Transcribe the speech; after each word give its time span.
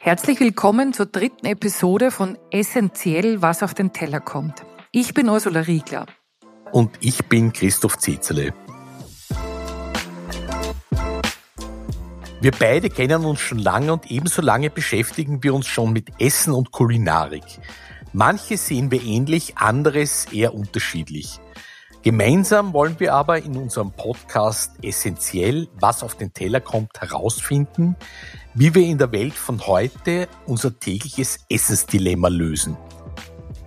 Herzlich 0.00 0.38
willkommen 0.40 0.92
zur 0.92 1.06
dritten 1.06 1.46
Episode 1.46 2.10
von 2.10 2.36
Essentiell, 2.50 3.40
was 3.40 3.62
auf 3.62 3.72
den 3.72 3.92
Teller 3.92 4.20
kommt. 4.20 4.64
Ich 4.92 5.14
bin 5.14 5.28
Ursula 5.28 5.60
Riegler. 5.60 6.06
Und 6.72 6.90
ich 7.00 7.24
bin 7.26 7.52
Christoph 7.52 7.98
Zezele. 7.98 8.52
Wir 12.40 12.50
beide 12.50 12.90
kennen 12.90 13.24
uns 13.24 13.40
schon 13.40 13.58
lange 13.58 13.92
und 13.94 14.10
ebenso 14.10 14.42
lange 14.42 14.68
beschäftigen 14.68 15.42
wir 15.42 15.54
uns 15.54 15.66
schon 15.66 15.94
mit 15.94 16.10
Essen 16.20 16.52
und 16.52 16.72
Kulinarik. 16.72 17.44
Manche 18.12 18.58
sehen 18.58 18.90
wir 18.90 19.02
ähnlich, 19.02 19.56
anderes 19.56 20.26
eher 20.30 20.52
unterschiedlich. 20.52 21.40
Gemeinsam 22.04 22.74
wollen 22.74 23.00
wir 23.00 23.14
aber 23.14 23.38
in 23.38 23.56
unserem 23.56 23.90
Podcast 23.90 24.72
essentiell, 24.82 25.68
was 25.80 26.02
auf 26.02 26.16
den 26.16 26.34
Teller 26.34 26.60
kommt, 26.60 27.00
herausfinden, 27.00 27.96
wie 28.52 28.74
wir 28.74 28.82
in 28.82 28.98
der 28.98 29.10
Welt 29.10 29.32
von 29.32 29.66
heute 29.66 30.28
unser 30.44 30.78
tägliches 30.78 31.46
Essensdilemma 31.48 32.28
lösen. 32.28 32.76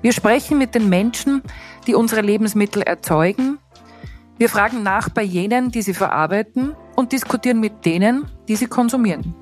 Wir 0.04 0.14
sprechen 0.14 0.60
mit 0.60 0.76
den 0.76 0.88
Menschen, 0.88 1.42
die 1.88 1.96
unsere 1.96 2.22
Lebensmittel 2.22 2.84
erzeugen. 2.84 3.58
Wir 4.38 4.50
fragen 4.50 4.84
nach 4.84 5.10
bei 5.10 5.24
jenen, 5.24 5.72
die 5.72 5.82
sie 5.82 5.96
verarbeiten 5.96 6.76
und 6.96 7.14
diskutieren 7.14 7.60
mit 7.60 7.86
denen, 7.86 8.30
die 8.48 8.56
sie 8.56 8.68
konsumieren. 8.68 9.34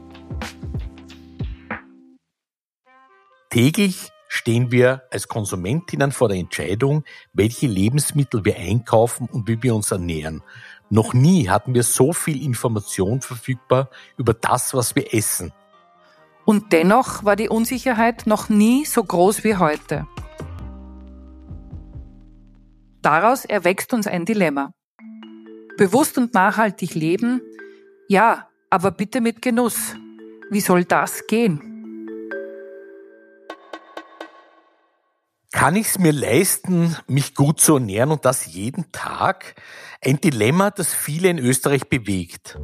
Täglich 3.50 4.14
stehen 4.36 4.72
wir 4.72 5.04
als 5.12 5.28
Konsumentinnen 5.28 6.12
vor 6.12 6.28
der 6.30 6.38
Entscheidung, 6.38 7.04
welche 7.34 7.68
Lebensmittel 7.68 8.46
wir 8.46 8.58
einkaufen 8.58 9.28
und 9.32 9.48
wie 9.48 9.64
wir 9.64 9.74
uns 9.74 9.92
ernähren. 9.92 10.44
Noch 10.90 11.14
nie 11.14 11.50
hatten 11.50 11.74
wir 11.74 11.84
so 11.84 12.14
viel 12.14 12.44
Information 12.44 13.22
verfügbar 13.22 13.90
über 14.18 14.34
das, 14.34 14.74
was 14.74 14.96
wir 14.96 15.14
essen. 15.14 15.52
Und 16.46 16.74
dennoch 16.74 17.24
war 17.24 17.36
die 17.36 17.50
Unsicherheit 17.50 18.28
noch 18.28 18.50
nie 18.50 18.86
so 18.86 19.04
groß 19.04 19.44
wie 19.44 19.56
heute. 19.56 20.06
Daraus 23.02 23.46
erwächst 23.46 23.94
uns 23.94 24.06
ein 24.06 24.26
Dilemma. 24.26 24.74
Bewusst 25.78 26.18
und 26.18 26.34
nachhaltig 26.34 26.94
leben, 26.94 27.42
ja, 28.08 28.48
aber 28.70 28.92
bitte 28.92 29.22
mit 29.22 29.42
Genuss. 29.42 29.96
Wie 30.52 30.62
soll 30.62 30.86
das 30.86 31.26
gehen? 31.28 31.75
Kann 35.56 35.78
ich 35.78 35.88
es 35.88 36.00
mir 36.00 36.12
leisten, 36.12 36.98
mich 37.08 37.34
gut 37.34 37.62
zu 37.62 37.76
ernähren 37.76 38.12
und 38.12 38.26
das 38.26 38.54
jeden 38.54 38.92
Tag? 38.92 39.56
Ein 40.04 40.20
Dilemma, 40.20 40.70
das 40.70 40.94
viele 40.94 41.30
in 41.30 41.40
Österreich 41.40 41.88
bewegt. 41.88 42.60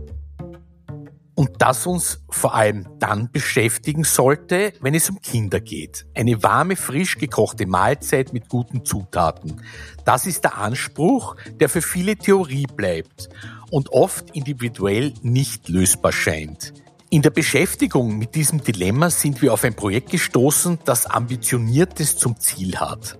Und 1.34 1.62
das 1.62 1.88
uns 1.88 2.22
vor 2.30 2.54
allem 2.54 2.86
dann 3.00 3.32
beschäftigen 3.32 4.04
sollte, 4.04 4.74
wenn 4.82 4.94
es 4.94 5.10
um 5.10 5.22
Kinder 5.22 5.62
geht. 5.62 6.06
Eine 6.16 6.44
warme, 6.44 6.76
frisch 6.76 7.18
gekochte 7.18 7.66
Mahlzeit 7.66 8.34
mit 8.34 8.50
guten 8.50 8.84
Zutaten. 8.84 9.62
Das 10.04 10.26
ist 10.26 10.44
der 10.44 10.58
Anspruch, 10.58 11.38
der 11.62 11.70
für 11.70 11.82
viele 11.82 12.18
Theorie 12.18 12.68
bleibt 12.68 13.30
und 13.70 13.94
oft 13.94 14.36
individuell 14.36 15.14
nicht 15.22 15.70
lösbar 15.70 16.12
scheint. 16.12 16.74
In 17.14 17.22
der 17.22 17.30
Beschäftigung 17.30 18.18
mit 18.18 18.36
diesem 18.36 18.64
Dilemma 18.64 19.10
sind 19.10 19.42
wir 19.42 19.52
auf 19.52 19.66
ein 19.66 19.74
Projekt 19.74 20.12
gestoßen, 20.12 20.80
das 20.86 21.08
Ambitioniertes 21.08 22.16
zum 22.16 22.40
Ziel 22.40 22.78
hat. 22.78 23.20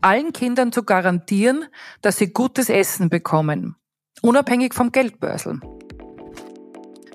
Allen 0.00 0.32
Kindern 0.32 0.70
zu 0.70 0.84
garantieren, 0.84 1.64
dass 2.02 2.18
sie 2.18 2.32
gutes 2.32 2.68
Essen 2.68 3.08
bekommen, 3.08 3.74
unabhängig 4.22 4.74
vom 4.74 4.92
Geldbörsel. 4.92 5.58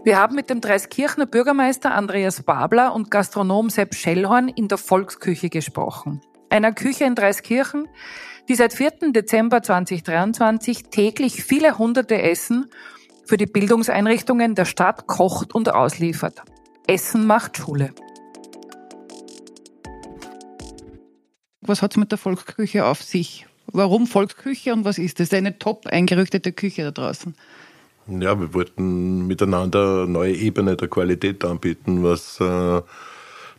Wir 0.03 0.19
haben 0.19 0.35
mit 0.35 0.49
dem 0.49 0.59
Dreiskirchner 0.59 1.27
Bürgermeister 1.27 1.93
Andreas 1.93 2.43
Babler 2.43 2.93
und 2.93 3.09
Gastronom 3.09 3.69
Sepp 3.69 3.95
Schellhorn 3.95 4.49
in 4.49 4.67
der 4.67 4.79
Volksküche 4.79 5.47
gesprochen. 5.47 6.19
Einer 6.49 6.73
Küche 6.73 7.05
in 7.05 7.15
Dreiskirchen, 7.15 7.87
die 8.49 8.55
seit 8.55 8.73
4. 8.73 9.13
Dezember 9.13 9.63
2023 9.63 10.89
täglich 10.89 11.41
viele 11.41 11.77
hunderte 11.77 12.21
Essen 12.21 12.69
für 13.31 13.37
die 13.37 13.45
Bildungseinrichtungen 13.45 14.55
der 14.55 14.65
Stadt 14.65 15.07
kocht 15.07 15.55
und 15.55 15.73
ausliefert. 15.73 16.41
Essen 16.85 17.25
macht 17.25 17.55
Schule. 17.55 17.93
Was 21.61 21.81
hat 21.81 21.91
es 21.91 21.97
mit 21.97 22.11
der 22.11 22.17
Volksküche 22.17 22.83
auf 22.85 23.01
sich? 23.01 23.47
Warum 23.67 24.05
Volksküche 24.05 24.73
und 24.73 24.83
was 24.83 24.97
ist 24.97 25.21
es? 25.21 25.33
Eine 25.33 25.57
top 25.57 25.87
eingerichtete 25.87 26.51
Küche 26.51 26.83
da 26.83 26.91
draußen. 26.91 27.33
Ja, 28.07 28.37
wir 28.37 28.53
wollten 28.53 29.27
miteinander 29.27 30.01
eine 30.01 30.11
neue 30.11 30.35
Ebene 30.35 30.75
der 30.75 30.89
Qualität 30.89 31.45
anbieten, 31.45 32.03
was 32.03 32.37
äh, 32.41 32.81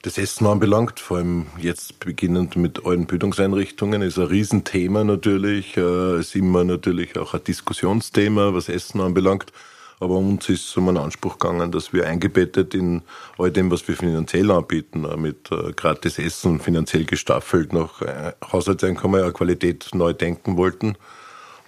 das 0.03 0.19
Essen 0.19 0.47
anbelangt, 0.49 0.99
vor 0.99 1.19
allem 1.19 1.47
jetzt 1.59 2.01
beginnend 2.01 2.57
mit 2.57 2.85
allen 2.85 3.07
Bildungseinrichtungen, 3.07 4.03
ist 4.03 4.19
ein 4.19 4.27
Riesenthema 4.27 5.05
natürlich, 5.05 5.77
äh, 5.77 6.19
ist 6.19 6.35
immer 6.35 6.65
natürlich 6.65 7.17
auch 7.17 7.35
ein 7.35 7.45
Diskussionsthema, 7.45 8.53
was 8.53 8.69
Essen 8.69 9.01
anbelangt. 9.01 9.53
Aber 10.01 10.17
uns 10.17 10.49
ist 10.49 10.77
um 10.77 10.89
einen 10.89 10.99
Anspruch 10.99 11.39
gegangen, 11.39 11.71
dass 11.71 11.93
wir 11.93 12.09
eingebettet 12.09 12.75
in 12.75 13.03
all 13.39 13.53
dem, 13.53 13.71
was 13.71 13.87
wir 13.87 13.97
finanziell 13.97 14.51
anbieten, 14.51 15.07
mit 15.21 15.53
äh, 15.53 15.71
gratis 15.73 16.19
Essen, 16.19 16.59
finanziell 16.59 17.05
gestaffelt 17.05 17.73
nach 17.73 18.03
äh, 18.03 18.33
Haushaltseinkommen, 18.51 19.23
eine 19.23 19.33
Qualität 19.33 19.91
neu 19.95 20.13
denken 20.13 20.57
wollten. 20.57 20.97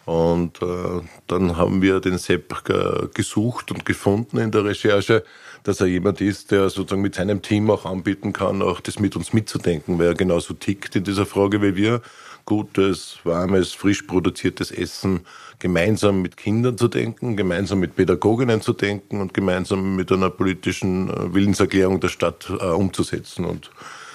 Und 0.07 0.61
äh, 0.61 1.01
dann 1.29 1.57
haben 1.57 1.81
wir 1.81 2.01
den 2.01 2.19
Sepp 2.19 2.65
gesucht 3.15 3.71
und 3.71 3.87
gefunden 3.87 4.39
in 4.39 4.51
der 4.51 4.65
Recherche, 4.65 5.23
dass 5.65 5.81
er 5.81 5.87
jemand 5.87 6.21
ist, 6.21 6.51
der 6.51 6.71
sozusagen 6.71 7.03
mit 7.03 7.17
seinem 7.17 7.43
Team 7.43 7.71
auch 7.71 7.87
anbieten 7.87 8.33
kann, 8.33 8.63
auch 8.63 8.81
das 8.81 9.01
mit 9.01 9.17
uns 9.17 9.33
mitzudenken, 9.33 9.99
weil 9.99 10.09
er 10.09 10.15
genauso 10.15 10.55
tickt 10.55 10.95
in 10.95 11.05
dieser 11.05 11.27
Frage 11.27 11.61
wie 11.63 11.75
wir. 11.75 12.03
Gutes, 12.45 13.19
warmes, 13.25 13.73
frisch 13.73 14.03
produziertes 14.03 14.71
Essen 14.71 15.21
gemeinsam 15.59 16.21
mit 16.21 16.37
Kindern 16.37 16.77
zu 16.77 16.89
denken, 16.89 17.39
gemeinsam 17.39 17.81
mit 17.81 17.97
Pädagoginnen 17.97 18.61
zu 18.61 18.75
denken 18.75 19.23
und 19.23 19.33
gemeinsam 19.33 19.97
mit 19.97 20.13
einer 20.13 20.29
politischen 20.29 21.09
äh, 21.09 21.33
Willenserklärung 21.33 22.01
der 22.01 22.09
Stadt 22.09 22.51
äh, 22.51 22.67
umzusetzen. 22.67 23.47
Und 23.47 23.71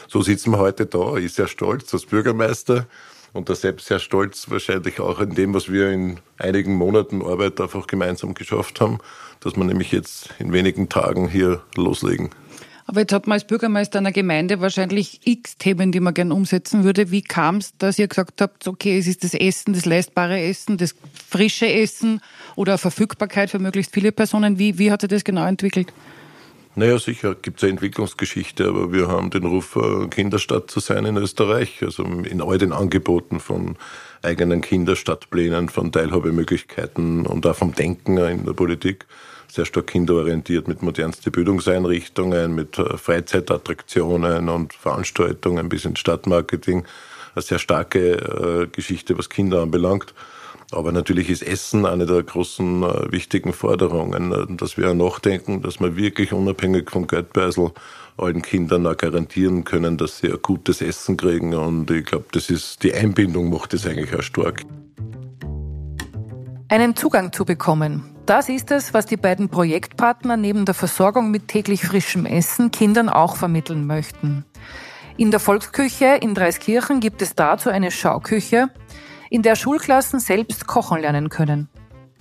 so 0.07 0.21
sitzen 0.21 0.51
wir 0.51 0.59
heute 0.59 0.85
da. 0.85 1.15
Ich 1.15 1.33
sehr 1.33 1.47
stolz 1.47 1.91
als 1.91 2.05
Bürgermeister 2.05 2.85
und 3.33 3.49
der 3.49 3.55
Sepp 3.55 3.81
sehr 3.81 3.99
stolz 3.99 4.51
wahrscheinlich 4.51 4.99
auch 4.99 5.19
in 5.19 5.33
dem, 5.33 5.55
was 5.55 5.71
wir 5.71 5.89
in 5.89 6.19
einigen 6.37 6.75
Monaten 6.75 7.23
Arbeit 7.23 7.59
einfach 7.59 7.87
gemeinsam 7.87 8.35
geschafft 8.35 8.81
haben, 8.81 8.99
dass 9.39 9.55
wir 9.55 9.63
nämlich 9.63 9.91
jetzt 9.91 10.29
in 10.39 10.51
wenigen 10.51 10.89
Tagen 10.89 11.27
hier 11.27 11.61
loslegen. 11.75 12.29
Aber 12.89 13.01
jetzt 13.01 13.13
hat 13.13 13.27
man 13.27 13.35
als 13.35 13.45
Bürgermeister 13.45 13.99
einer 13.99 14.11
Gemeinde 14.11 14.61
wahrscheinlich 14.61 15.21
x 15.23 15.57
Themen, 15.59 15.91
die 15.91 15.99
man 15.99 16.15
gerne 16.15 16.33
umsetzen 16.33 16.83
würde. 16.83 17.11
Wie 17.11 17.21
kam 17.21 17.57
es, 17.57 17.77
dass 17.77 17.99
ihr 17.99 18.07
gesagt 18.07 18.41
habt, 18.41 18.67
okay, 18.67 18.97
es 18.97 19.05
ist 19.05 19.23
das 19.23 19.35
Essen, 19.35 19.73
das 19.73 19.85
leistbare 19.85 20.41
Essen, 20.41 20.77
das 20.77 20.95
frische 21.29 21.71
Essen 21.71 22.19
oder 22.55 22.79
Verfügbarkeit 22.79 23.51
für 23.51 23.59
möglichst 23.59 23.93
viele 23.93 24.11
Personen? 24.11 24.57
Wie, 24.57 24.79
wie 24.79 24.91
hat 24.91 25.01
sich 25.01 25.09
das 25.11 25.23
genau 25.23 25.45
entwickelt? 25.45 25.93
Naja, 26.75 26.99
sicher 26.99 27.35
gibt 27.35 27.57
es 27.57 27.63
eine 27.63 27.71
Entwicklungsgeschichte, 27.71 28.67
aber 28.67 28.93
wir 28.93 29.07
haben 29.07 29.31
den 29.31 29.43
Ruf, 29.43 29.75
äh, 29.75 30.07
Kinderstadt 30.07 30.69
zu 30.69 30.79
sein 30.79 31.05
in 31.05 31.17
Österreich. 31.17 31.81
Also 31.81 32.03
in 32.03 32.41
all 32.41 32.57
den 32.57 32.73
Angeboten 32.73 33.39
von 33.39 33.75
eigenen 34.21 34.61
Kinderstadtplänen, 34.61 35.69
von 35.69 35.91
Teilhabemöglichkeiten 35.91 37.25
und 37.25 37.45
auch 37.45 37.55
vom 37.55 37.73
Denken 37.73 38.17
in 38.17 38.45
der 38.45 38.53
Politik. 38.53 39.07
Sehr 39.47 39.65
stark 39.65 39.87
kinderorientiert 39.87 40.67
mit 40.67 40.83
modernsten 40.83 41.31
Bildungseinrichtungen, 41.31 42.53
mit 42.53 42.77
äh, 42.77 42.97
Freizeitattraktionen 42.97 44.47
und 44.47 44.73
Veranstaltungen 44.73 45.69
bis 45.69 45.85
ins 45.85 45.99
Stadtmarketing. 45.99 46.85
Eine 47.33 47.41
sehr 47.41 47.59
starke 47.59 48.11
äh, 48.11 48.67
Geschichte, 48.67 49.17
was 49.17 49.29
Kinder 49.29 49.63
anbelangt. 49.63 50.13
Aber 50.71 50.91
natürlich 50.91 51.29
ist 51.29 51.41
Essen 51.41 51.85
eine 51.85 52.05
der 52.05 52.21
großen 52.21 52.83
äh, 52.83 53.11
wichtigen 53.11 53.53
Forderungen, 53.53 54.31
äh, 54.31 54.55
dass 54.55 54.77
wir 54.77 54.93
nachdenken, 54.93 55.61
dass 55.61 55.79
wir 55.79 55.95
wirklich 55.95 56.31
unabhängig 56.31 56.91
vom 56.91 57.07
Geldbeutel 57.07 57.71
allen 58.17 58.41
Kindern 58.41 58.85
auch 58.85 58.97
garantieren 58.97 59.63
können, 59.63 59.97
dass 59.97 60.19
sie 60.19 60.31
ein 60.31 60.41
gutes 60.41 60.81
Essen 60.81 61.17
kriegen. 61.17 61.55
Und 61.55 61.89
ich 61.89 62.05
glaube, 62.05 62.25
das 62.31 62.49
ist 62.49 62.83
die 62.83 62.93
Einbindung 62.93 63.49
macht 63.49 63.73
das 63.73 63.87
eigentlich 63.87 64.13
auch 64.13 64.21
stark. 64.21 64.61
Einen 66.67 66.95
Zugang 66.95 67.33
zu 67.33 67.45
bekommen. 67.45 68.03
Das 68.27 68.47
ist 68.47 68.69
es, 68.69 68.93
was 68.93 69.07
die 69.07 69.17
beiden 69.17 69.49
Projektpartner 69.49 70.37
neben 70.37 70.65
der 70.65 70.75
Versorgung 70.75 71.31
mit 71.31 71.47
täglich 71.47 71.81
frischem 71.81 72.27
Essen 72.27 72.69
Kindern 72.69 73.09
auch 73.09 73.37
vermitteln 73.37 73.87
möchten. 73.87 74.45
In 75.17 75.31
der 75.31 75.39
Volksküche 75.39 76.19
in 76.21 76.35
Dreiskirchen 76.35 76.99
gibt 76.99 77.23
es 77.23 77.33
dazu 77.33 77.69
eine 77.69 77.89
Schauküche, 77.89 78.69
in 79.29 79.41
der 79.41 79.55
Schulklassen 79.55 80.19
selbst 80.19 80.67
kochen 80.67 81.01
lernen 81.01 81.29
können. 81.29 81.69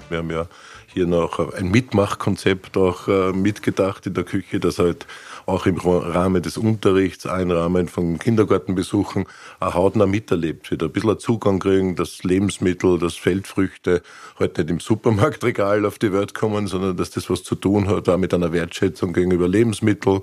Wir 0.08 0.19
haben 0.19 0.31
ja 0.31 0.46
hier 0.87 1.06
noch 1.06 1.52
ein 1.55 1.70
Mitmachkonzept 1.70 2.76
auch 2.76 3.08
äh, 3.08 3.32
mitgedacht 3.32 4.06
in 4.06 4.14
der 4.14 4.25
Küche, 4.25 4.58
das 4.58 4.78
halt 4.78 5.06
auch 5.44 5.66
im 5.66 5.76
Rahmen 5.78 6.43
des 6.43 6.58
Unterrichts, 6.58 7.25
im 7.25 7.50
Rahmen 7.50 7.88
von 7.88 8.19
Kindergartenbesuchen 8.19 9.26
auch 9.60 9.75
hautnah 9.75 10.06
miterlebt 10.06 10.70
wird. 10.70 10.82
Ein 10.82 10.93
bisschen 10.93 11.19
Zugang 11.19 11.58
kriegen, 11.58 11.94
dass 11.96 12.22
Lebensmittel, 12.25 12.99
dass 12.99 13.16
Feldfrüchte 13.16 14.02
heute 14.38 14.62
nicht 14.62 14.70
im 14.70 14.81
Supermarktregal 14.81 15.87
auf 15.87 15.99
die 15.99 16.12
Welt 16.12 16.34
kommen, 16.34 16.66
sondern 16.66 16.96
dass 16.96 17.10
das 17.10 17.31
was 17.31 17.43
zu 17.43 17.55
tun 17.55 17.88
hat, 17.88 18.08
auch 18.08 18.19
mit 18.19 18.34
einer 18.34 18.52
Wertschätzung 18.52 19.12
gegenüber 19.12 19.49
Lebensmitteln 19.49 20.20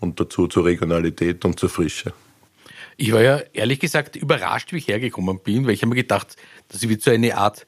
und 0.00 0.18
dazu 0.20 0.46
zur 0.46 0.64
Regionalität 0.64 1.44
und 1.44 1.58
zur 1.58 1.68
Frische. 1.68 2.12
Ich 2.96 3.12
war 3.12 3.22
ja 3.22 3.40
ehrlich 3.52 3.80
gesagt 3.80 4.16
überrascht, 4.16 4.72
wie 4.72 4.78
ich 4.78 4.88
hergekommen 4.88 5.40
bin, 5.40 5.66
weil 5.66 5.74
ich 5.74 5.82
habe 5.82 5.90
mir 5.90 5.96
gedacht, 5.96 6.36
das 6.68 6.88
wird 6.88 7.02
so 7.02 7.10
eine 7.10 7.36
Art 7.36 7.66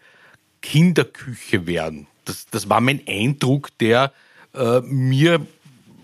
Kinderküche 0.62 1.66
werden. 1.66 2.06
Das, 2.24 2.46
das 2.46 2.68
war 2.68 2.80
mein 2.80 3.02
Eindruck, 3.06 3.76
der 3.78 4.12
äh, 4.54 4.80
mir 4.80 5.46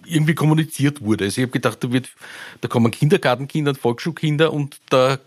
irgendwie 0.07 0.35
kommuniziert 0.35 1.01
wurde. 1.01 1.25
Also 1.25 1.41
ich 1.41 1.47
habe 1.47 1.53
gedacht, 1.53 1.83
da, 1.83 1.93
wird, 1.93 2.11
da 2.61 2.69
kommen 2.69 2.91
Kindergartenkinder 2.91 3.71
und 3.71 3.79
Volksschulkinder 3.79 4.53
und 4.53 4.79
da 4.91 5.19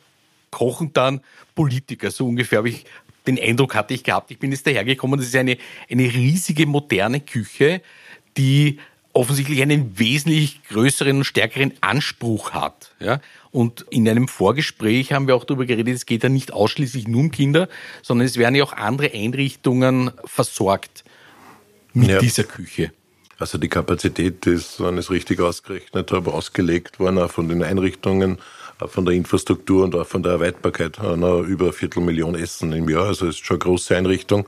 kochen 0.52 0.94
dann 0.94 1.22
Politiker. 1.56 2.12
So 2.12 2.28
ungefähr 2.28 2.60
habe 2.60 2.70
ich 2.70 2.86
den 3.28 3.40
Eindruck 3.40 3.76
hatte 3.76 3.94
ich 3.94 4.04
gehabt. 4.04 4.32
Ich 4.32 4.40
bin 4.40 4.52
jetzt 4.52 4.66
dahergekommen, 4.66 5.20
das 5.20 5.28
ist 5.28 5.36
eine, 5.36 5.58
eine 5.90 6.04
riesige 6.04 6.66
moderne 6.66 7.20
Küche, 7.20 7.82
die 8.38 8.80
offensichtlich 9.14 9.62
einen 9.62 10.00
wesentlich 10.00 10.64
größeren 10.70 11.18
und 11.18 11.24
stärkeren 11.26 11.74
Anspruch 11.82 12.52
hat. 12.52 12.96
Ja? 13.00 13.20
Und 13.58 13.88
in 13.90 14.08
einem 14.08 14.28
Vorgespräch 14.28 15.14
haben 15.14 15.26
wir 15.26 15.36
auch 15.36 15.44
darüber 15.44 15.66
geredet, 15.66 15.96
es 15.96 16.06
geht 16.06 16.22
ja 16.22 16.30
nicht 16.30 16.54
ausschließlich 16.54 17.08
nur 17.08 17.22
um 17.22 17.32
Kinder, 17.32 17.68
sondern 18.04 18.28
es 18.28 18.38
werden 18.38 18.54
ja 18.54 18.64
auch 18.64 18.74
andere 18.74 19.12
Einrichtungen 19.12 20.12
versorgt 20.26 21.04
mit 21.92 22.10
ja. 22.10 22.20
dieser 22.20 22.44
Küche. 22.44 22.92
Also 23.40 23.58
die 23.58 23.68
Kapazität 23.68 24.46
ist, 24.46 24.80
wenn 24.80 24.94
ich 25.00 25.06
es 25.06 25.10
richtig 25.10 25.40
ausgerechnet 25.40 26.12
habe, 26.12 26.36
ausgelegt 26.36 27.00
worden, 27.00 27.18
auch 27.18 27.32
von 27.32 27.50
den 27.50 27.64
Einrichtungen, 27.64 28.38
auch 28.80 28.92
von 28.92 29.06
der 29.06 29.16
Infrastruktur 29.16 29.86
und 29.86 29.96
auch 29.96 30.06
von 30.06 30.22
der 30.22 30.34
Erweiterbarkeit. 30.34 31.00
Über 31.00 31.16
eine 31.18 31.74
Viertelmillion 31.74 32.36
Essen 32.36 32.72
im 32.74 32.88
Jahr, 32.88 33.08
also 33.08 33.26
es 33.26 33.38
ist 33.38 33.46
schon 33.48 33.56
eine 33.56 33.64
große 33.64 33.98
Einrichtung. 33.98 34.46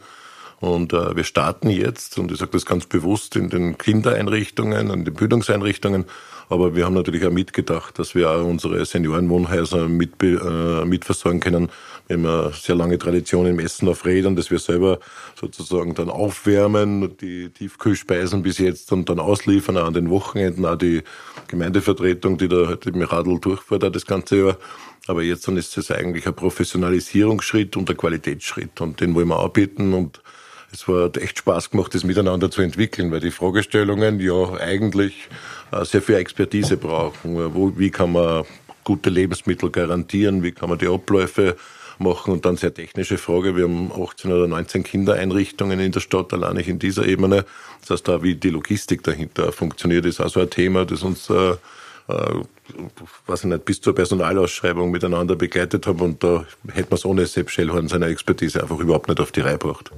Und 0.59 0.93
äh, 0.93 1.15
wir 1.15 1.23
starten 1.23 1.71
jetzt, 1.71 2.19
und 2.19 2.31
ich 2.31 2.37
sage 2.37 2.51
das 2.51 2.65
ganz 2.67 2.85
bewusst, 2.85 3.35
in 3.35 3.49
den 3.49 3.79
Kindereinrichtungen, 3.79 4.91
in 4.91 5.05
den 5.05 5.13
Bildungseinrichtungen, 5.15 6.05
aber 6.49 6.75
wir 6.75 6.85
haben 6.85 6.95
natürlich 6.95 7.25
auch 7.25 7.31
mitgedacht, 7.31 7.99
dass 7.99 8.15
wir 8.15 8.29
auch 8.29 8.43
unsere 8.43 8.83
Seniorenwohnhäuser 8.83 9.87
mit, 9.87 10.21
äh, 10.21 10.83
mitversorgen 10.83 11.39
können. 11.39 11.69
Wir 12.07 12.17
haben 12.17 12.25
eine 12.25 12.53
sehr 12.53 12.75
lange 12.75 12.97
Tradition 12.97 13.45
im 13.45 13.59
Essen 13.59 13.87
auf 13.87 14.03
Rädern, 14.03 14.35
dass 14.35 14.49
wir 14.49 14.57
selber 14.57 14.99
sozusagen 15.39 15.93
dann 15.93 16.09
aufwärmen, 16.09 17.15
die 17.17 17.49
Tiefkühlspeisen 17.49 18.41
bis 18.41 18.57
jetzt 18.57 18.91
und 18.91 19.09
dann 19.09 19.19
ausliefern, 19.19 19.77
auch 19.77 19.85
an 19.85 19.93
den 19.93 20.09
Wochenenden, 20.09 20.65
auch 20.65 20.75
die 20.75 21.03
Gemeindevertretung, 21.47 22.39
die 22.39 22.47
da 22.47 22.67
halt 22.67 22.85
im 22.87 23.01
Radl 23.03 23.39
durchfährt, 23.39 23.95
das 23.95 24.07
ganze 24.07 24.37
Jahr. 24.37 24.57
Aber 25.05 25.21
jetzt 25.21 25.47
dann 25.47 25.55
ist 25.55 25.77
es 25.77 25.91
eigentlich 25.91 26.27
ein 26.27 26.35
Professionalisierungsschritt 26.35 27.77
und 27.77 27.89
ein 27.91 27.97
Qualitätsschritt 27.97 28.81
und 28.81 29.01
den 29.01 29.13
wollen 29.13 29.27
wir 29.27 29.39
anbieten 29.39 29.93
und 29.93 30.21
es 30.71 30.87
war 30.87 31.15
echt 31.17 31.39
Spaß 31.39 31.71
gemacht, 31.71 31.95
das 31.95 32.03
miteinander 32.03 32.51
zu 32.51 32.61
entwickeln, 32.61 33.11
weil 33.11 33.19
die 33.19 33.31
Fragestellungen 33.31 34.19
ja 34.19 34.53
eigentlich 34.59 35.27
äh, 35.71 35.83
sehr 35.83 36.01
viel 36.01 36.15
Expertise 36.15 36.77
brauchen. 36.77 37.53
Wo, 37.55 37.73
wie 37.77 37.89
kann 37.89 38.11
man 38.11 38.45
gute 38.83 39.09
Lebensmittel 39.09 39.71
garantieren? 39.71 40.43
Wie 40.43 40.51
kann 40.51 40.69
man 40.69 40.77
die 40.77 40.87
Abläufe 40.87 41.55
machen? 41.97 42.33
Und 42.33 42.45
dann 42.45 42.57
sehr 42.57 42.73
technische 42.73 43.17
Frage. 43.17 43.55
Wir 43.55 43.63
haben 43.63 43.91
18 43.91 44.31
oder 44.31 44.47
19 44.47 44.83
Kindereinrichtungen 44.83 45.79
in 45.79 45.91
der 45.91 46.01
Stadt, 46.01 46.33
allein 46.33 46.55
nicht 46.55 46.69
in 46.69 46.79
dieser 46.79 47.05
Ebene. 47.05 47.45
Das 47.81 47.91
heißt, 47.91 48.07
da 48.07 48.21
wie 48.21 48.35
die 48.35 48.51
Logistik 48.51 49.03
dahinter 49.03 49.51
funktioniert, 49.51 50.05
ist 50.05 50.21
auch 50.21 50.29
so 50.29 50.39
ein 50.39 50.49
Thema, 50.49 50.85
das 50.85 51.01
uns 51.01 51.29
äh, 51.29 51.55
äh, 52.09 52.43
weiß 53.27 53.41
ich 53.41 53.49
nicht, 53.49 53.65
bis 53.65 53.81
zur 53.81 53.95
Personalausschreibung 53.95 54.91
miteinander 54.91 55.35
begleitet 55.35 55.87
haben 55.87 56.01
und 56.01 56.23
da 56.23 56.45
hätte 56.71 56.89
man 56.89 56.97
es 56.97 57.05
ohne 57.05 57.25
Sepp 57.25 57.49
Schellhorn 57.49 57.87
seiner 57.87 58.07
Expertise 58.07 58.61
einfach 58.61 58.79
überhaupt 58.79 59.09
nicht 59.09 59.19
auf 59.19 59.31
die 59.31 59.41
Reihe 59.41 59.57
gebracht. 59.57 59.91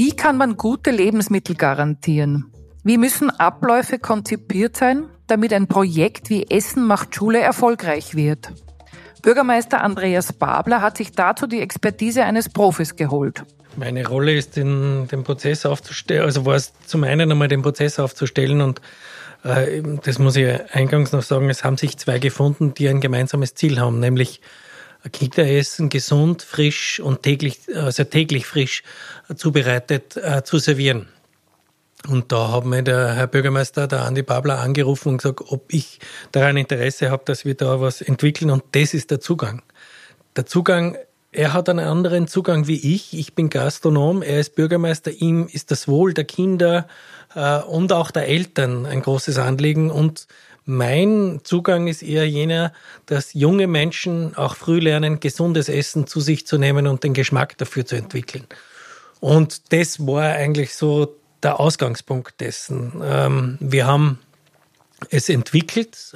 Wie 0.00 0.14
kann 0.14 0.36
man 0.36 0.56
gute 0.56 0.92
Lebensmittel 0.92 1.56
garantieren? 1.56 2.52
Wie 2.84 2.96
müssen 2.96 3.30
Abläufe 3.30 3.98
konzipiert 3.98 4.76
sein, 4.76 5.08
damit 5.26 5.52
ein 5.52 5.66
Projekt 5.66 6.30
wie 6.30 6.48
Essen 6.48 6.86
macht 6.86 7.16
Schule 7.16 7.40
erfolgreich 7.40 8.14
wird? 8.14 8.52
Bürgermeister 9.22 9.82
Andreas 9.82 10.32
Babler 10.32 10.82
hat 10.82 10.98
sich 10.98 11.10
dazu 11.10 11.48
die 11.48 11.60
Expertise 11.60 12.22
eines 12.22 12.48
Profis 12.48 12.94
geholt. 12.94 13.42
Meine 13.74 14.06
Rolle 14.06 14.34
ist, 14.34 14.54
den, 14.54 15.08
den 15.08 15.24
Prozess 15.24 15.66
aufzustellen, 15.66 16.22
also 16.22 16.46
war 16.46 16.54
es 16.54 16.74
zum 16.86 17.02
einen 17.02 17.32
einmal 17.32 17.48
den 17.48 17.62
Prozess 17.62 17.98
aufzustellen 17.98 18.60
und 18.60 18.80
äh, 19.42 19.82
das 20.04 20.20
muss 20.20 20.36
ich 20.36 20.46
eingangs 20.72 21.10
noch 21.10 21.22
sagen, 21.22 21.50
es 21.50 21.64
haben 21.64 21.76
sich 21.76 21.98
zwei 21.98 22.20
gefunden, 22.20 22.72
die 22.72 22.88
ein 22.88 23.00
gemeinsames 23.00 23.56
Ziel 23.56 23.80
haben, 23.80 23.98
nämlich 23.98 24.42
Kinderessen 25.12 25.88
gesund, 25.88 26.42
frisch 26.42 27.00
und 27.00 27.22
täglich, 27.22 27.60
also 27.74 28.04
täglich 28.04 28.46
frisch 28.46 28.82
zubereitet 29.36 30.16
äh, 30.16 30.42
zu 30.42 30.58
servieren. 30.58 31.08
Und 32.06 32.30
da 32.30 32.52
hat 32.52 32.64
mir 32.64 32.82
der 32.82 33.14
Herr 33.14 33.26
Bürgermeister, 33.26 33.88
der 33.88 34.04
Andi 34.04 34.22
Babler, 34.22 34.60
angerufen 34.60 35.10
und 35.10 35.18
gesagt, 35.18 35.40
ob 35.48 35.72
ich 35.72 35.98
daran 36.30 36.56
Interesse 36.56 37.10
habe, 37.10 37.24
dass 37.26 37.44
wir 37.44 37.54
da 37.54 37.80
was 37.80 38.00
entwickeln. 38.00 38.50
Und 38.50 38.62
das 38.72 38.94
ist 38.94 39.10
der 39.10 39.20
Zugang. 39.20 39.62
Der 40.36 40.46
Zugang, 40.46 40.96
er 41.32 41.52
hat 41.52 41.68
einen 41.68 41.84
anderen 41.84 42.28
Zugang 42.28 42.68
wie 42.68 42.94
ich. 42.94 43.18
Ich 43.18 43.34
bin 43.34 43.50
Gastronom, 43.50 44.22
er 44.22 44.38
ist 44.38 44.54
Bürgermeister. 44.54 45.10
Ihm 45.10 45.48
ist 45.48 45.70
das 45.72 45.88
Wohl 45.88 46.14
der 46.14 46.24
Kinder 46.24 46.86
äh, 47.34 47.58
und 47.58 47.92
auch 47.92 48.12
der 48.12 48.28
Eltern 48.28 48.86
ein 48.86 49.02
großes 49.02 49.36
Anliegen. 49.38 49.90
Und 49.90 50.28
mein 50.68 51.40
Zugang 51.44 51.86
ist 51.86 52.02
eher 52.02 52.28
jener, 52.28 52.74
dass 53.06 53.32
junge 53.32 53.66
Menschen 53.66 54.36
auch 54.36 54.54
früh 54.54 54.80
lernen, 54.80 55.18
gesundes 55.18 55.70
Essen 55.70 56.06
zu 56.06 56.20
sich 56.20 56.46
zu 56.46 56.58
nehmen 56.58 56.86
und 56.86 57.04
den 57.04 57.14
Geschmack 57.14 57.56
dafür 57.56 57.86
zu 57.86 57.96
entwickeln. 57.96 58.44
Und 59.18 59.72
das 59.72 60.06
war 60.06 60.24
eigentlich 60.24 60.74
so 60.74 61.16
der 61.42 61.58
Ausgangspunkt 61.58 62.40
dessen. 62.42 63.00
Ähm, 63.02 63.56
wir 63.60 63.86
haben 63.86 64.18
es 65.08 65.30
entwickelt. 65.30 66.14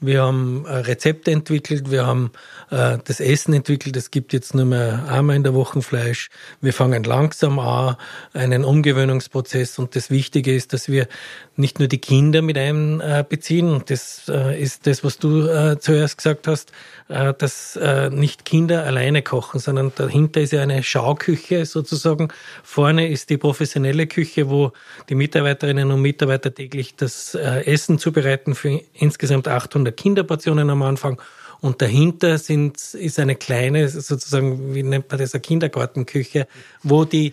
Äh, 0.00 0.06
wir 0.06 0.22
haben 0.22 0.64
äh, 0.66 0.72
Rezepte 0.72 1.30
entwickelt, 1.30 1.90
wir 1.90 2.06
haben 2.06 2.30
äh, 2.70 2.98
das 3.04 3.20
Essen 3.20 3.54
entwickelt. 3.54 3.96
Es 3.96 4.10
gibt 4.10 4.32
jetzt 4.32 4.54
nur 4.54 4.64
mehr 4.64 5.04
einmal 5.08 5.36
in 5.36 5.42
der 5.42 5.54
Woche 5.54 5.82
Fleisch. 5.82 6.30
Wir 6.60 6.72
fangen 6.72 7.04
langsam 7.04 7.58
an, 7.58 7.96
einen 8.32 8.64
Umgewöhnungsprozess. 8.64 9.78
Und 9.78 9.96
das 9.96 10.10
Wichtige 10.10 10.54
ist, 10.54 10.72
dass 10.72 10.88
wir 10.88 11.08
nicht 11.56 11.78
nur 11.78 11.88
die 11.88 11.98
Kinder 11.98 12.42
mit 12.42 12.56
einbeziehen. 12.56 13.70
Und 13.70 13.90
das 13.90 14.30
ist 14.58 14.86
das, 14.86 15.02
was 15.02 15.18
du 15.18 15.76
zuerst 15.78 16.18
gesagt 16.18 16.46
hast, 16.46 16.72
dass 17.08 17.78
nicht 18.10 18.44
Kinder 18.44 18.84
alleine 18.84 19.22
kochen, 19.22 19.58
sondern 19.58 19.92
dahinter 19.94 20.40
ist 20.40 20.52
ja 20.52 20.62
eine 20.62 20.82
Schauküche 20.82 21.66
sozusagen. 21.66 22.28
Vorne 22.62 23.08
ist 23.08 23.30
die 23.30 23.38
professionelle 23.38 24.06
Küche, 24.06 24.48
wo 24.48 24.72
die 25.08 25.16
Mitarbeiterinnen 25.16 25.90
und 25.90 26.00
Mitarbeiter 26.00 26.54
täglich 26.54 26.94
das 26.94 27.34
Essen 27.34 27.98
zubereiten 27.98 28.54
für 28.54 28.80
insgesamt 28.94 29.48
800 29.48 29.87
der 29.88 29.94
Kinderportionen 29.94 30.70
am 30.70 30.82
Anfang. 30.82 31.20
Und 31.60 31.82
dahinter 31.82 32.38
sind, 32.38 32.76
ist 32.94 33.18
eine 33.18 33.34
kleine, 33.34 33.88
sozusagen, 33.88 34.74
wie 34.74 34.82
nennt 34.82 35.10
man 35.10 35.18
das, 35.18 35.34
eine 35.34 35.40
Kindergartenküche, 35.40 36.46
wo 36.82 37.04
die, 37.04 37.32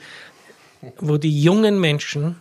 wo 0.98 1.18
die 1.18 1.42
jungen 1.42 1.80
Menschen 1.80 2.38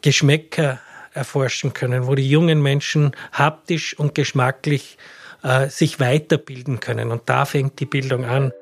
Geschmäcker 0.00 0.80
erforschen 1.14 1.74
können, 1.74 2.06
wo 2.06 2.14
die 2.14 2.28
jungen 2.28 2.60
Menschen 2.60 3.12
haptisch 3.32 3.96
und 3.96 4.14
geschmacklich 4.14 4.98
äh, 5.42 5.68
sich 5.68 6.00
weiterbilden 6.00 6.80
können. 6.80 7.12
Und 7.12 7.22
da 7.26 7.44
fängt 7.44 7.78
die 7.78 7.86
Bildung 7.86 8.24
an. 8.24 8.52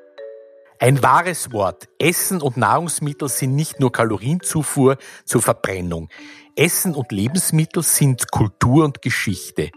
Ein 0.79 1.01
wahres 1.01 1.51
Wort. 1.51 1.87
Essen 1.99 2.41
und 2.41 2.57
Nahrungsmittel 2.57 3.29
sind 3.29 3.55
nicht 3.55 3.79
nur 3.79 3.91
Kalorienzufuhr 3.91 4.97
zur 5.25 5.41
Verbrennung. 5.41 6.09
Essen 6.55 6.95
und 6.95 7.11
Lebensmittel 7.11 7.83
sind 7.83 8.31
Kultur 8.31 8.85
und 8.85 9.01
Geschichte. 9.01 9.71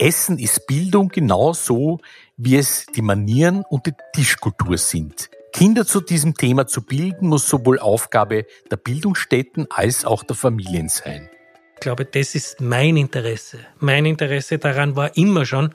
Essen 0.00 0.38
ist 0.38 0.66
Bildung 0.66 1.10
genauso, 1.10 2.00
wie 2.38 2.56
es 2.56 2.86
die 2.96 3.02
Manieren 3.02 3.64
und 3.68 3.84
die 3.84 3.92
Tischkultur 4.14 4.78
sind. 4.78 5.28
Kinder 5.52 5.84
zu 5.84 6.00
diesem 6.00 6.34
Thema 6.34 6.66
zu 6.66 6.80
bilden, 6.80 7.28
muss 7.28 7.46
sowohl 7.46 7.78
Aufgabe 7.78 8.46
der 8.70 8.76
Bildungsstätten 8.78 9.66
als 9.68 10.06
auch 10.06 10.22
der 10.22 10.36
Familien 10.36 10.88
sein. 10.88 11.28
Ich 11.74 11.80
glaube, 11.80 12.06
das 12.06 12.34
ist 12.34 12.62
mein 12.62 12.96
Interesse. 12.96 13.58
Mein 13.78 14.06
Interesse 14.06 14.58
daran 14.58 14.96
war 14.96 15.16
immer 15.18 15.44
schon, 15.44 15.74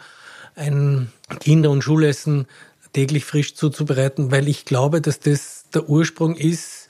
ein 0.55 1.11
Kinder- 1.39 1.69
und 1.69 1.83
Schulessen 1.83 2.47
täglich 2.93 3.25
frisch 3.25 3.53
zuzubereiten, 3.55 4.31
weil 4.31 4.47
ich 4.47 4.65
glaube, 4.65 5.01
dass 5.01 5.19
das 5.19 5.65
der 5.73 5.87
Ursprung 5.87 6.35
ist 6.35 6.84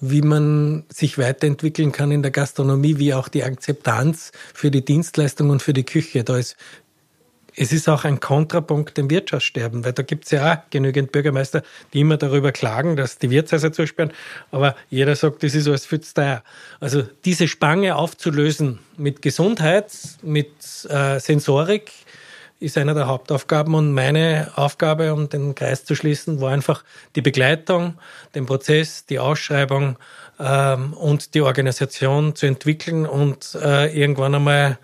wie 0.00 0.22
man 0.22 0.84
sich 0.88 1.18
weiterentwickeln 1.18 1.92
kann 1.92 2.10
in 2.10 2.22
der 2.22 2.30
Gastronomie, 2.30 2.98
wie 2.98 3.14
auch 3.14 3.28
die 3.28 3.44
Akzeptanz 3.44 4.32
für 4.54 4.70
die 4.70 4.84
Dienstleistung 4.84 5.50
und 5.50 5.62
für 5.62 5.72
die 5.72 5.84
Küche. 5.84 6.24
Da 6.24 6.38
ist 6.38 6.56
es 7.60 7.72
ist 7.72 7.88
auch 7.88 8.04
ein 8.04 8.20
Kontrapunkt 8.20 8.96
dem 8.96 9.10
Wirtschaftssterben, 9.10 9.84
weil 9.84 9.92
da 9.92 10.04
gibt 10.04 10.26
es 10.26 10.30
ja 10.30 10.52
auch 10.52 10.70
genügend 10.70 11.10
Bürgermeister, 11.10 11.62
die 11.92 12.00
immer 12.00 12.16
darüber 12.16 12.52
klagen, 12.52 12.94
dass 12.94 13.18
die 13.18 13.30
Wirtshäuser 13.30 13.72
zusperren, 13.72 14.12
aber 14.52 14.76
jeder 14.90 15.16
sagt, 15.16 15.42
das 15.42 15.54
ist 15.54 15.66
alles 15.66 15.84
viel 15.84 16.00
zu 16.00 16.14
teuer. 16.14 16.44
Also 16.78 17.02
diese 17.24 17.48
Spange 17.48 17.96
aufzulösen 17.96 18.78
mit 18.96 19.22
Gesundheit, 19.22 19.90
mit 20.22 20.52
äh, 20.88 21.18
Sensorik, 21.18 21.90
ist 22.60 22.76
einer 22.78 22.94
der 22.94 23.06
Hauptaufgaben 23.06 23.74
und 23.74 23.92
meine 23.92 24.52
Aufgabe, 24.56 25.12
um 25.14 25.28
den 25.28 25.54
Kreis 25.54 25.84
zu 25.84 25.94
schließen, 25.94 26.40
war 26.40 26.50
einfach 26.50 26.84
die 27.14 27.22
Begleitung, 27.22 27.94
den 28.34 28.46
Prozess, 28.46 29.06
die 29.06 29.18
Ausschreibung 29.18 29.96
ähm, 30.40 30.92
und 30.94 31.34
die 31.34 31.40
Organisation 31.40 32.34
zu 32.34 32.46
entwickeln 32.46 33.06
und 33.06 33.56
äh, 33.62 33.86
irgendwann 33.96 34.34
einmal 34.34 34.78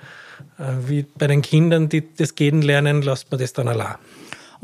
Äh, 0.59 0.89
wie 0.89 1.03
bei 1.03 1.27
den 1.27 1.43
Kindern, 1.43 1.89
die 1.89 2.15
das 2.15 2.35
Gehen 2.35 2.63
lernen, 2.63 3.03
lässt 3.03 3.31
man 3.31 3.41
das 3.41 3.53
dann 3.53 3.69
allein. 3.69 3.97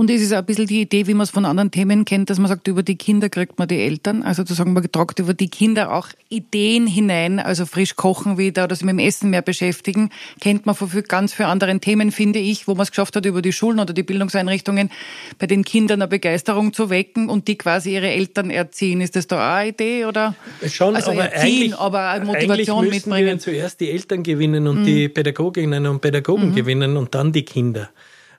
Und 0.01 0.09
es 0.09 0.23
ist 0.23 0.33
auch 0.33 0.39
ein 0.39 0.47
bisschen 0.47 0.67
die 0.67 0.81
Idee, 0.81 1.07
wie 1.09 1.13
man 1.13 1.25
es 1.25 1.31
von 1.31 1.45
anderen 1.45 1.71
Themen 1.71 2.07
kennt, 2.07 2.31
dass 2.31 2.39
man 2.39 2.49
sagt, 2.49 2.67
über 2.69 2.83
die 2.83 2.97
Kinder 2.97 3.29
kriegt 3.29 3.59
man 3.59 3.69
die 3.69 3.81
Eltern. 3.81 4.23
Also 4.23 4.45
zu 4.45 4.55
sagen, 4.55 4.73
man 4.73 4.91
tragt 4.91 5.19
über 5.19 5.35
die 5.35 5.51
Kinder 5.51 5.93
auch 5.93 6.09
Ideen 6.31 6.87
hinein, 6.87 7.39
also 7.39 7.67
frisch 7.67 7.97
kochen 7.97 8.39
wieder 8.39 8.65
oder 8.65 8.75
sich 8.75 8.87
mit 8.87 8.95
dem 8.95 8.99
Essen 8.99 9.29
mehr 9.29 9.43
beschäftigen, 9.43 10.09
kennt 10.41 10.65
man 10.65 10.75
von 10.75 10.89
ganz 11.07 11.35
vielen 11.35 11.51
anderen 11.51 11.83
Themen, 11.83 12.13
finde 12.13 12.39
ich, 12.39 12.67
wo 12.67 12.75
man 12.75 12.85
es 12.85 12.93
geschafft 12.93 13.15
hat, 13.15 13.27
über 13.27 13.43
die 13.43 13.53
Schulen 13.53 13.79
oder 13.79 13.93
die 13.93 14.03
Bildungseinrichtungen 14.03 14.91
bei 15.39 15.47
den 15.47 15.65
Kindern 15.65 16.01
eine 16.01 16.09
Begeisterung 16.09 16.73
zu 16.73 16.89
wecken 16.89 17.29
und 17.29 17.47
die 17.47 17.59
quasi 17.59 17.93
ihre 17.93 18.09
Eltern 18.09 18.49
erziehen. 18.49 19.03
Ist 19.03 19.17
das 19.17 19.27
da 19.27 19.37
auch 19.37 19.57
eine 19.57 19.69
Idee? 19.69 20.07
Oder? 20.07 20.35
Schon, 20.67 20.97
also 20.97 21.11
aber 21.11 21.31
erziehen, 21.31 21.75
aber 21.75 22.09
eine 22.09 22.25
Motivation 22.25 22.85
eigentlich 22.85 23.05
mitbringen. 23.05 23.27
Wir 23.27 23.39
zuerst 23.39 23.81
die 23.81 23.91
Eltern 23.91 24.23
gewinnen 24.23 24.67
und 24.67 24.81
mhm. 24.81 24.85
die 24.87 25.11
Pädagoginnen 25.11 25.87
und 25.87 26.01
Pädagogen 26.01 26.53
mhm. 26.53 26.55
gewinnen 26.55 26.97
und 26.97 27.15
dann 27.15 27.33
die 27.33 27.45
Kinder. 27.45 27.91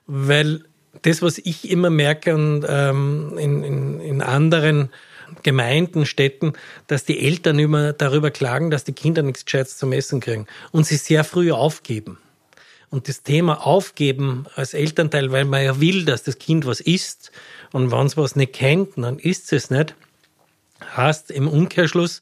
Weil 0.08 0.64
das, 1.00 1.22
was 1.22 1.38
ich 1.38 1.70
immer 1.70 1.90
merke 1.90 2.34
und, 2.34 2.66
ähm, 2.68 3.38
in, 3.38 3.64
in, 3.64 4.00
in 4.00 4.22
anderen 4.22 4.90
Gemeinden, 5.42 6.04
Städten, 6.04 6.52
dass 6.86 7.04
die 7.04 7.24
Eltern 7.24 7.58
immer 7.58 7.94
darüber 7.94 8.30
klagen, 8.30 8.70
dass 8.70 8.84
die 8.84 8.92
Kinder 8.92 9.22
nichts 9.22 9.46
Gescheites 9.46 9.78
zum 9.78 9.92
Essen 9.92 10.20
kriegen 10.20 10.46
und 10.70 10.86
sie 10.86 10.96
sehr 10.96 11.24
früh 11.24 11.50
aufgeben. 11.52 12.18
Und 12.90 13.08
das 13.08 13.22
Thema 13.22 13.66
Aufgeben 13.66 14.44
als 14.54 14.74
Elternteil, 14.74 15.32
weil 15.32 15.46
man 15.46 15.64
ja 15.64 15.80
will, 15.80 16.04
dass 16.04 16.24
das 16.24 16.38
Kind 16.38 16.66
was 16.66 16.80
isst 16.80 17.32
und 17.72 17.90
wenn 17.90 18.06
es 18.06 18.18
was 18.18 18.36
nicht 18.36 18.52
kennt, 18.52 18.98
dann 18.98 19.18
isst 19.18 19.50
es 19.54 19.70
nicht, 19.70 19.94
heißt 20.94 21.30
im 21.30 21.48
Umkehrschluss, 21.48 22.20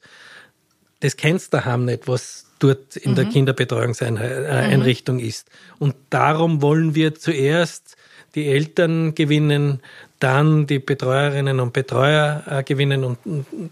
das 1.01 1.17
kennst 1.17 1.53
du 1.53 1.57
daheim 1.57 1.87
nicht, 1.87 2.07
was 2.07 2.47
dort 2.61 2.97
in 2.97 3.13
mhm. 3.13 3.17
der 3.17 3.25
Kinderbetreuungseinrichtung 3.27 5.17
mhm. 5.17 5.25
ist. 5.25 5.51
Und 5.79 5.97
darum 6.11 6.63
wollen 6.63 6.95
wir 6.95 7.17
zuerst 7.17 7.97
die 8.37 8.47
Eltern 8.47 9.15
gewinnen, 9.17 9.81
dann 10.21 10.67
die 10.67 10.79
Betreuerinnen 10.79 11.59
und 11.61 11.73
Betreuer 11.73 12.45
äh, 12.49 12.63
gewinnen 12.63 13.05
und, 13.05 13.19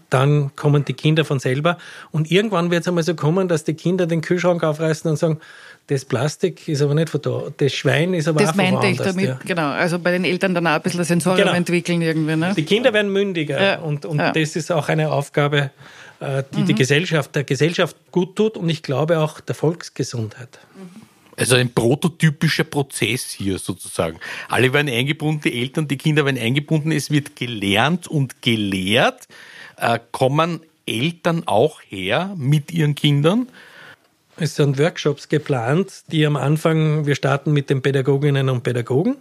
dann 0.09 0.53
kommen 0.55 0.83
die 0.83 0.93
Kinder 0.93 1.23
von 1.23 1.39
selber. 1.39 1.77
Und 2.11 2.29
irgendwann 2.29 2.71
wird 2.71 2.81
es 2.81 2.87
einmal 2.87 3.03
so 3.03 3.15
kommen, 3.15 3.47
dass 3.47 3.63
die 3.63 3.75
Kinder 3.75 4.07
den 4.07 4.21
Kühlschrank 4.21 4.63
aufreißen 4.63 5.09
und 5.09 5.17
sagen, 5.17 5.39
das 5.87 6.05
Plastik 6.05 6.67
ist 6.67 6.81
aber 6.81 6.93
nicht 6.93 7.09
von 7.09 7.21
da, 7.21 7.43
das 7.55 7.73
Schwein 7.73 8.13
ist 8.13 8.27
aber 8.27 8.41
das 8.41 8.49
auch 8.49 8.55
von 8.55 8.63
meinte 8.63 8.87
ich 8.87 8.97
damit, 8.97 9.25
ja. 9.25 9.39
genau. 9.45 9.69
Also 9.69 9.97
bei 9.97 10.11
den 10.11 10.25
Eltern 10.25 10.53
dann 10.53 10.67
auch 10.67 10.73
ein 10.73 10.81
bisschen 10.81 11.03
Sensorium 11.03 11.45
genau. 11.45 11.57
entwickeln 11.57 12.01
irgendwie. 12.01 12.35
Ne? 12.35 12.53
Die 12.55 12.65
Kinder 12.65 12.93
werden 12.93 13.11
mündiger 13.11 13.61
ja. 13.61 13.79
und, 13.79 14.05
und 14.05 14.19
ja. 14.19 14.31
das 14.31 14.55
ist 14.55 14.71
auch 14.71 14.89
eine 14.89 15.11
Aufgabe, 15.11 15.71
die 16.21 16.61
mhm. 16.61 16.65
die 16.65 16.75
Gesellschaft, 16.75 17.35
der 17.35 17.43
Gesellschaft 17.43 17.95
gut 18.11 18.35
tut 18.35 18.57
und 18.57 18.69
ich 18.69 18.83
glaube 18.83 19.19
auch 19.19 19.39
der 19.39 19.55
Volksgesundheit. 19.55 20.59
Mhm. 20.75 21.01
Also 21.37 21.55
ein 21.55 21.73
prototypischer 21.73 22.65
Prozess 22.65 23.31
hier 23.31 23.59
sozusagen. 23.59 24.19
Alle 24.49 24.73
werden 24.73 24.89
eingebunden, 24.89 25.41
die 25.45 25.61
Eltern, 25.61 25.87
die 25.87 25.97
Kinder 25.97 26.25
werden 26.25 26.37
eingebunden, 26.37 26.91
es 26.91 27.09
wird 27.11 27.37
gelernt 27.37 28.09
und 28.09 28.41
gelehrt. 28.41 29.29
Äh, 29.77 29.99
kommen 30.11 30.59
Eltern 30.85 31.43
auch 31.45 31.79
her 31.87 32.35
mit 32.37 32.71
ihren 32.71 32.95
Kindern? 32.95 33.47
Es 34.35 34.55
sind 34.55 34.77
Workshops 34.77 35.29
geplant, 35.29 36.03
die 36.11 36.25
am 36.25 36.35
Anfang, 36.35 37.05
wir 37.05 37.15
starten 37.15 37.53
mit 37.53 37.69
den 37.69 37.81
Pädagoginnen 37.81 38.49
und 38.49 38.63
Pädagogen 38.63 39.15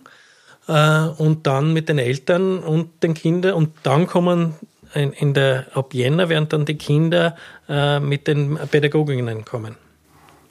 äh, 0.66 1.06
und 1.18 1.46
dann 1.46 1.72
mit 1.72 1.88
den 1.88 1.98
Eltern 1.98 2.58
und 2.58 3.02
den 3.04 3.14
Kindern 3.14 3.54
und 3.54 3.70
dann 3.84 4.08
kommen 4.08 4.54
in, 4.94 5.12
in 5.12 5.34
der, 5.34 5.66
ab 5.74 5.94
Jänner 5.94 6.28
werden 6.28 6.48
dann 6.48 6.64
die 6.64 6.76
Kinder 6.76 7.36
äh, 7.68 8.00
mit 8.00 8.26
den 8.26 8.58
Pädagoginnen 8.70 9.44
kommen. 9.44 9.76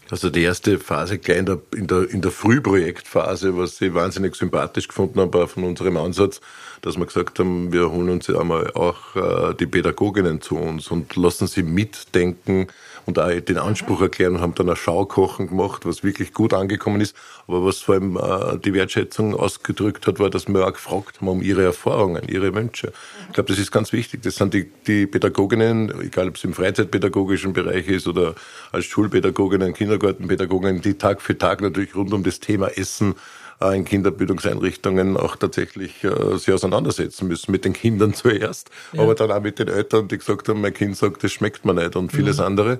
Also 0.10 0.30
die 0.30 0.44
erste 0.44 0.80
Phase 0.80 1.18
gleich 1.18 1.40
in 1.40 1.46
der, 1.46 1.60
in 1.76 1.88
der, 1.88 2.10
in 2.10 2.22
der 2.22 2.32
Frühprojektphase, 2.32 3.58
was 3.58 3.82
ich 3.82 3.94
wahnsinnig 3.94 4.36
sympathisch 4.36 4.88
gefunden 4.88 5.20
habe 5.20 5.48
von 5.48 5.66
unserem 5.66 5.98
Ansatz, 5.98 6.40
dass 6.82 6.98
wir 6.98 7.06
gesagt 7.06 7.40
haben, 7.40 7.74
wir 7.74 7.92
holen 7.92 8.10
uns 8.10 8.30
einmal 8.30 8.72
auch 8.72 9.16
äh, 9.16 9.54
die 9.56 9.66
Pädagoginnen 9.66 10.40
zu 10.40 10.56
uns 10.56 10.90
und 10.90 11.16
lassen 11.18 11.48
sie 11.48 11.64
mitdenken, 11.64 12.68
und 13.08 13.18
auch 13.20 13.30
den 13.40 13.58
Anspruch 13.58 14.02
erklären 14.02 14.36
und 14.36 14.42
haben 14.42 14.54
dann 14.54 14.70
ein 14.70 14.76
Schaukochen 14.76 15.48
gemacht, 15.48 15.86
was 15.86 16.04
wirklich 16.04 16.34
gut 16.34 16.54
angekommen 16.54 17.00
ist. 17.00 17.16
Aber 17.48 17.64
was 17.66 17.80
vor 17.80 17.96
allem 17.96 18.18
äh, 18.18 18.60
die 18.60 18.74
Wertschätzung 18.74 19.34
ausgedrückt 19.34 20.06
hat, 20.08 20.20
war, 20.20 20.30
dass 20.30 20.48
wir 20.50 20.68
auch 20.68 20.74
gefragt 20.74 21.22
haben 21.22 21.30
um 21.30 21.42
ihre 21.42 21.64
Erfahrungen, 21.64 22.28
ihre 22.28 22.54
Wünsche. 22.54 22.92
Ich 23.30 23.34
glaube, 23.34 23.48
das 23.48 23.60
ist 23.60 23.72
ganz 23.72 23.94
wichtig. 23.94 24.24
Das 24.24 24.36
sind 24.36 24.54
die, 24.54 24.70
die 24.86 25.08
Pädagoginnen, 25.08 26.02
egal 26.02 26.28
ob 26.28 26.36
es 26.36 26.44
im 26.44 26.54
freizeitpädagogischen 26.54 27.54
Bereich 27.54 27.88
ist 27.88 28.08
oder 28.08 28.36
als 28.74 28.86
Schulpädagoginnen, 28.86 29.74
Kindergartenpädagoginnen, 29.74 30.82
die 30.82 30.96
Tag 30.96 31.22
für 31.22 31.38
Tag 31.38 31.62
natürlich 31.62 31.96
rund 31.96 32.14
um 32.14 32.24
das 32.24 32.42
Thema 32.42 32.68
Essen 32.68 33.16
in 33.60 33.86
Kinderbildungseinrichtungen 33.86 35.18
auch 35.18 35.36
tatsächlich 35.36 36.04
äh, 36.04 36.38
sich 36.38 36.54
auseinandersetzen 36.54 37.28
müssen. 37.28 37.52
Mit 37.52 37.66
den 37.66 37.74
Kindern 37.74 38.14
zuerst, 38.14 38.70
ja. 38.94 39.02
aber 39.02 39.16
dann 39.16 39.32
auch 39.32 39.42
mit 39.42 39.60
den 39.60 39.68
Eltern, 39.68 40.08
die 40.08 40.18
gesagt 40.18 40.48
haben, 40.48 40.62
mein 40.62 40.74
Kind 40.74 40.96
sagt, 40.96 41.24
das 41.24 41.32
schmeckt 41.32 41.66
mir 41.66 41.74
nicht 41.74 41.96
und 41.96 42.12
vieles 42.12 42.38
mhm. 42.38 42.46
andere. 42.46 42.80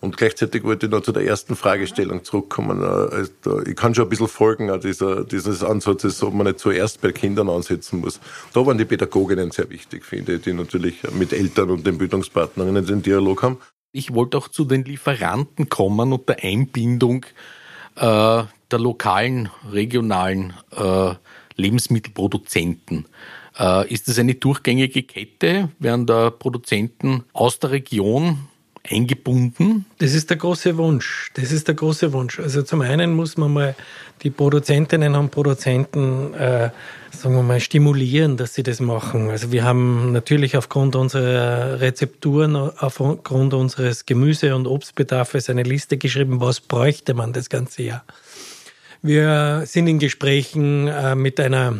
Und 0.00 0.16
gleichzeitig 0.16 0.64
wollte 0.64 0.86
ich 0.86 0.92
noch 0.92 1.02
zu 1.02 1.12
der 1.12 1.24
ersten 1.24 1.54
Fragestellung 1.56 2.24
zurückkommen. 2.24 2.82
Äh, 2.82 3.68
ich 3.68 3.76
kann 3.76 3.94
schon 3.94 4.06
ein 4.06 4.08
bisschen 4.08 4.28
folgen 4.28 4.80
dieser, 4.80 5.24
dieses 5.24 5.62
Ansatzes, 5.62 6.22
ob 6.22 6.34
man 6.34 6.46
nicht 6.46 6.58
zuerst 6.58 7.02
bei 7.02 7.12
Kindern 7.12 7.50
ansetzen 7.50 8.00
muss. 8.00 8.18
Da 8.54 8.64
waren 8.64 8.78
die 8.78 8.86
Pädagoginnen 8.86 9.50
sehr 9.50 9.68
wichtig, 9.68 10.04
finde 10.04 10.36
ich, 10.36 10.42
die 10.42 10.54
natürlich 10.54 11.02
mit 11.12 11.32
Eltern 11.32 11.70
und 11.70 11.86
den 11.86 11.98
Bildungspartnerinnen 11.98 12.86
den 12.86 13.02
Dialog 13.02 13.42
haben. 13.42 13.58
Ich 13.92 14.14
wollte 14.14 14.38
auch 14.38 14.48
zu 14.48 14.64
den 14.64 14.84
Lieferanten 14.84 15.68
kommen 15.68 16.12
und 16.12 16.28
der 16.28 16.42
Einbindung 16.42 17.24
äh, 17.24 17.28
der 17.96 18.48
lokalen, 18.78 19.48
regionalen 19.70 20.52
äh, 20.76 21.14
Lebensmittelproduzenten. 21.56 23.06
Äh, 23.58 23.92
ist 23.92 24.08
das 24.08 24.18
eine 24.18 24.34
durchgängige 24.34 25.02
Kette? 25.02 25.70
Werden 25.78 26.06
da 26.06 26.30
Produzenten 26.30 27.24
aus 27.32 27.58
der 27.58 27.72
Region 27.72 28.48
eingebunden? 28.90 29.86
Das 29.98 30.14
ist 30.14 30.30
der 30.30 30.36
große 30.36 30.76
Wunsch. 30.76 31.30
Das 31.34 31.52
ist 31.52 31.68
der 31.68 31.74
große 31.74 32.12
Wunsch. 32.12 32.40
Also 32.40 32.62
zum 32.62 32.80
einen 32.80 33.14
muss 33.14 33.36
man 33.36 33.52
mal 33.52 33.74
die 34.22 34.30
Produzentinnen 34.30 35.14
und 35.14 35.30
Produzenten, 35.30 36.34
äh, 36.34 36.70
sagen 37.10 37.34
wir 37.34 37.42
mal, 37.42 37.60
stimulieren, 37.60 38.36
dass 38.36 38.54
sie 38.54 38.62
das 38.62 38.80
machen. 38.80 39.30
Also 39.30 39.52
wir 39.52 39.64
haben 39.64 40.12
natürlich 40.12 40.56
aufgrund 40.56 40.96
unserer 40.96 41.80
Rezepturen, 41.80 42.56
aufgrund 42.56 43.54
unseres 43.54 44.06
Gemüse- 44.06 44.54
und 44.54 44.66
Obstbedarfs 44.66 45.48
eine 45.48 45.62
Liste 45.62 45.96
geschrieben, 45.96 46.40
was 46.40 46.60
bräuchte 46.60 47.14
man 47.14 47.32
das 47.32 47.48
ganze 47.48 47.82
Jahr. 47.82 48.04
Wir 49.02 49.62
sind 49.64 49.86
in 49.86 49.98
Gesprächen 49.98 50.88
äh, 50.88 51.14
mit 51.14 51.40
einer 51.40 51.78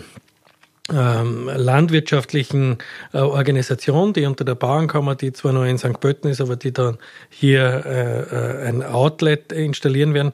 landwirtschaftlichen 0.92 2.78
äh, 3.12 3.18
Organisation, 3.18 4.12
die 4.12 4.26
unter 4.26 4.44
der 4.44 4.54
Bauernkammer, 4.54 5.14
die 5.14 5.32
zwar 5.32 5.52
noch 5.52 5.64
in 5.64 5.78
St. 5.78 6.00
Pölten 6.00 6.30
ist, 6.30 6.40
aber 6.40 6.56
die 6.56 6.73
dann 6.73 6.99
hier 7.28 7.85
äh, 7.87 8.68
ein 8.68 8.82
Outlet 8.82 9.52
installieren 9.52 10.14
werden, 10.14 10.32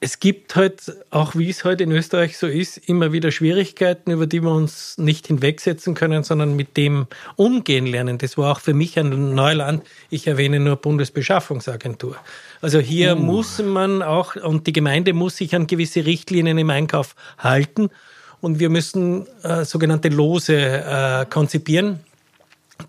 es 0.00 0.20
gibt 0.20 0.54
halt, 0.54 0.92
auch 1.10 1.34
wie 1.34 1.50
es 1.50 1.64
heute 1.64 1.82
in 1.84 1.92
Österreich 1.92 2.38
so 2.38 2.46
ist, 2.46 2.76
immer 2.76 3.12
wieder 3.12 3.32
Schwierigkeiten, 3.32 4.12
über 4.12 4.26
die 4.26 4.42
wir 4.42 4.52
uns 4.52 4.96
nicht 4.96 5.26
hinwegsetzen 5.26 5.94
können, 5.94 6.22
sondern 6.22 6.54
mit 6.54 6.76
dem 6.76 7.06
umgehen 7.36 7.86
lernen. 7.86 8.18
Das 8.18 8.38
war 8.38 8.52
auch 8.52 8.60
für 8.60 8.74
mich 8.74 8.98
ein 8.98 9.34
Neuland. 9.34 9.84
Ich 10.08 10.26
erwähne 10.26 10.60
nur 10.60 10.76
Bundesbeschaffungsagentur. 10.76 12.16
Also 12.60 12.78
hier 12.78 13.16
uh. 13.16 13.20
muss 13.20 13.60
man 13.60 14.02
auch, 14.02 14.36
und 14.36 14.66
die 14.66 14.72
Gemeinde 14.72 15.12
muss 15.14 15.36
sich 15.36 15.54
an 15.54 15.66
gewisse 15.66 16.06
Richtlinien 16.06 16.58
im 16.58 16.70
Einkauf 16.70 17.16
halten. 17.38 17.90
Und 18.40 18.60
wir 18.60 18.70
müssen 18.70 19.26
äh, 19.42 19.64
sogenannte 19.64 20.08
Lose 20.08 20.56
äh, 20.56 21.26
konzipieren 21.28 22.00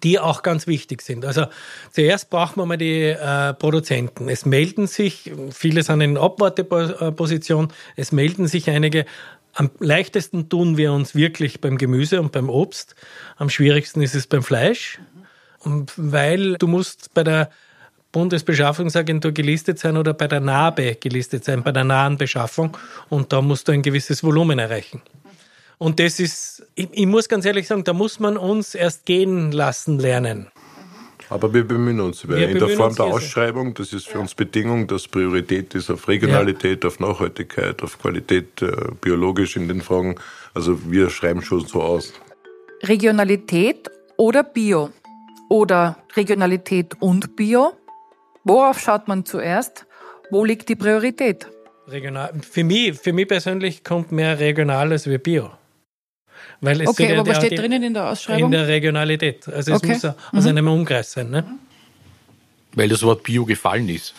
die 0.04 0.20
auch 0.20 0.44
ganz 0.44 0.68
wichtig 0.68 1.02
sind. 1.02 1.26
Also 1.26 1.46
zuerst 1.92 2.30
brauchen 2.30 2.58
wir 2.58 2.66
mal 2.66 2.78
die 2.78 3.06
äh, 3.06 3.54
Produzenten. 3.54 4.30
Es 4.30 4.46
melden 4.46 4.88
sich, 4.88 5.32
viele 5.52 5.84
sind 5.84 6.02
in 6.02 6.18
Abwarteposition, 6.18 7.70
es 7.96 8.12
melden 8.12 8.48
sich 8.48 8.70
einige. 8.70 9.06
Am 9.54 9.72
leichtesten 9.80 10.48
tun 10.48 10.78
wir 10.78 10.94
uns 10.94 11.16
wirklich 11.16 11.60
beim 11.60 11.78
Gemüse 11.78 12.22
und 12.22 12.32
beim 12.32 12.50
Obst. 12.50 12.96
Am 13.38 13.50
schwierigsten 13.50 14.02
ist 14.02 14.16
es 14.16 14.28
beim 14.28 14.44
Fleisch. 14.44 15.00
Und 15.60 15.92
weil 15.98 16.54
du 16.54 16.68
musst 16.68 17.14
bei 17.14 17.24
der 17.24 17.50
Bundesbeschaffungsagentur 18.12 19.34
gelistet 19.34 19.78
sein 19.78 19.98
oder 19.98 20.14
bei 20.14 20.28
der 20.28 20.40
NABE 20.40 20.96
gelistet 20.96 21.44
sein, 21.44 21.64
bei 21.64 21.72
der 21.72 21.84
nahen 21.84 22.18
Beschaffung. 22.18 22.78
Und 23.10 23.34
da 23.34 23.42
musst 23.42 23.68
du 23.68 23.72
ein 23.72 23.82
gewisses 23.82 24.24
Volumen 24.24 24.60
erreichen. 24.60 25.02
Und 25.80 26.00
das 26.00 26.20
ist, 26.20 26.68
ich, 26.76 26.90
ich 26.92 27.06
muss 27.06 27.30
ganz 27.30 27.46
ehrlich 27.46 27.66
sagen, 27.66 27.86
da 27.86 27.94
muss 27.94 28.20
man 28.20 28.38
uns 28.38 28.76
erst 28.76 29.06
gehen 29.06 29.52
lassen 29.54 29.98
lernen. 29.98 30.52
Aber 31.30 31.54
wir 31.54 31.64
bemühen 31.64 32.02
uns. 32.02 32.28
Wir 32.28 32.50
in 32.50 32.60
der 32.60 32.70
Form 32.70 32.94
der 32.96 33.06
Ausschreibung, 33.06 33.74
das 33.76 33.94
ist 33.94 34.08
für 34.08 34.16
ja. 34.16 34.20
uns 34.20 34.36
Bedingung, 34.36 34.88
dass 34.88 35.08
Priorität 35.08 35.76
ist 35.76 35.90
auf 35.90 36.08
Regionalität, 36.08 36.84
ja. 36.84 36.90
auf 36.90 37.00
Nachhaltigkeit, 37.00 37.82
auf 37.82 37.98
Qualität, 38.00 38.62
äh, 38.62 38.72
biologisch 39.00 39.56
in 39.56 39.68
den 39.68 39.82
Fragen. 39.82 40.16
Also 40.54 40.92
wir 40.92 41.10
schreiben 41.10 41.42
schon 41.42 41.66
so 41.66 41.82
aus. 41.82 42.14
Regionalität 42.84 43.90
oder 44.18 44.44
Bio? 44.44 44.90
Oder 45.50 45.98
Regionalität 46.16 46.96
und 47.00 47.36
Bio? 47.38 47.72
Worauf 48.44 48.80
schaut 48.80 49.08
man 49.08 49.24
zuerst? 49.24 49.86
Wo 50.30 50.44
liegt 50.44 50.68
die 50.68 50.76
Priorität? 50.76 51.48
Regional. 51.88 52.34
Für 52.42 52.64
mich, 52.64 53.00
für 53.00 53.14
mich 53.14 53.28
persönlich 53.28 53.84
kommt 53.84 54.12
mehr 54.12 54.40
regional 54.40 54.92
als 54.92 55.08
wie 55.08 55.18
Bio. 55.18 55.52
Weil 56.62 56.82
es 56.82 56.88
okay, 56.88 57.16
aber 57.16 57.30
was 57.30 57.38
steht 57.38 57.58
drinnen 57.58 57.84
in 57.84 57.94
der 57.94 58.10
Ausschreibung? 58.10 58.46
In 58.46 58.52
der 58.52 58.68
Regionalität. 58.68 59.48
Also 59.48 59.74
es 59.74 59.78
okay. 59.78 59.94
muss 59.94 60.06
aus 60.06 60.16
mhm. 60.32 60.48
einem 60.48 60.68
Umkreis 60.68 61.12
sein. 61.12 61.30
Ne? 61.30 61.46
Weil 62.74 62.90
das 62.90 63.02
Wort 63.04 63.24
Bio 63.24 63.46
gefallen 63.46 63.90
ist. 63.90 64.14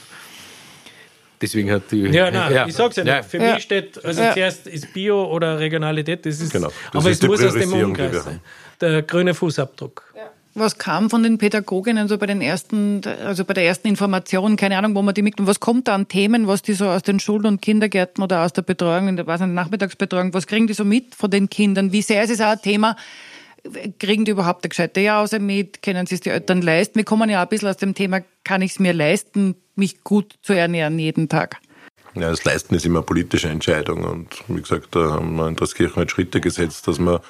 Deswegen 1.41 1.71
hat 1.71 1.91
die. 1.91 2.03
Ja, 2.09 2.31
nein, 2.31 2.53
ja. 2.53 2.67
ich 2.67 2.75
sag's 2.75 2.97
ja, 2.97 3.05
ja. 3.05 3.23
Für 3.23 3.39
ja. 3.39 3.55
mich 3.55 3.63
steht, 3.63 4.05
also 4.05 4.21
ja. 4.23 4.35
zuerst 4.35 4.67
ist 4.67 4.93
Bio 4.93 5.25
oder 5.25 5.59
Regionalität, 5.59 6.27
das 6.27 6.41
ist. 6.41 6.53
Genau. 6.53 6.69
Das 6.93 7.03
aber 7.03 7.11
ist 7.11 7.23
es 7.23 7.29
muss 7.29 7.43
aus 7.43 7.55
dem 7.55 7.73
Umkreis 7.73 8.25
sein. 8.25 8.41
Der 8.81 9.03
grüne 9.03 9.33
Fußabdruck. 9.33 10.13
Ja. 10.15 10.31
Was 10.55 10.79
kam 10.79 11.11
von 11.11 11.23
den 11.23 11.39
Pädagoginnen 11.39 12.09
so 12.09 12.19
bei 12.19 12.27
den 12.27 12.41
ersten, 12.41 13.03
also 13.25 13.45
bei 13.45 13.55
der 13.55 13.65
ersten 13.65 13.87
Information, 13.87 14.57
keine 14.57 14.77
Ahnung, 14.79 14.97
wo 14.97 15.03
man 15.03 15.15
die 15.15 15.23
mitnimmt, 15.23 15.49
was 15.49 15.61
kommt 15.61 15.87
da 15.87 15.95
an 15.95 16.09
Themen, 16.09 16.49
was 16.49 16.63
die 16.63 16.73
so 16.73 16.89
aus 16.89 17.03
den 17.03 17.21
Schulen 17.21 17.47
und 17.47 17.63
Kindergärten 17.63 18.23
oder 18.23 18.45
aus 18.45 18.53
der 18.53 18.63
Betreuung, 18.63 19.07
in 19.07 19.17
der, 19.17 19.27
was 19.29 19.41
in 19.41 19.55
der 19.55 19.63
Nachmittagsbetreuung, 19.63 20.35
was 20.35 20.49
kriegen 20.49 20.67
die 20.67 20.75
so 20.75 20.85
mit 20.85 21.15
von 21.15 21.31
den 21.31 21.49
Kindern? 21.49 21.93
Wie 21.93 22.03
sehr 22.03 22.25
ist 22.25 22.31
es 22.31 22.41
auch 22.41 22.51
ein 22.51 22.63
Thema? 22.63 22.97
Kriegen 24.01 24.25
die 24.25 24.33
überhaupt 24.33 24.65
eine 24.65 24.71
gescheite 24.71 25.01
Jause 25.01 25.39
mit? 25.39 25.83
Können 25.83 26.07
sie 26.07 26.17
es 26.17 26.21
die 26.21 26.31
Eltern 26.31 26.63
leisten? 26.63 26.97
Wir 26.97 27.05
kommen 27.05 27.31
ja 27.31 27.39
auch 27.39 27.43
ein 27.43 27.49
bisschen 27.49 27.69
aus 27.69 27.77
dem 27.77 27.95
Thema, 27.95 28.21
kann 28.43 28.63
ich 28.63 28.73
es 28.73 28.79
mir 28.81 28.93
leisten, 28.93 29.55
mich 29.77 30.03
gut 30.03 30.35
zu 30.43 30.53
ernähren 30.53 30.99
jeden 30.99 31.29
Tag? 31.29 31.59
Ja, 32.15 32.29
das 32.29 32.45
Leisten 32.45 32.75
ist 32.75 32.85
immer 32.85 33.01
eine 33.01 33.07
politische 33.07 33.49
Entscheidung 33.49 34.03
und 34.03 34.43
wie 34.49 34.61
gesagt, 34.61 34.97
da 34.97 35.13
haben 35.13 35.37
wir 35.37 35.47
in 35.47 35.55
Draskirchen 35.55 35.97
halt 35.97 36.11
Schritte 36.11 36.41
gesetzt, 36.41 36.89
dass 36.89 36.99
man 36.99 37.21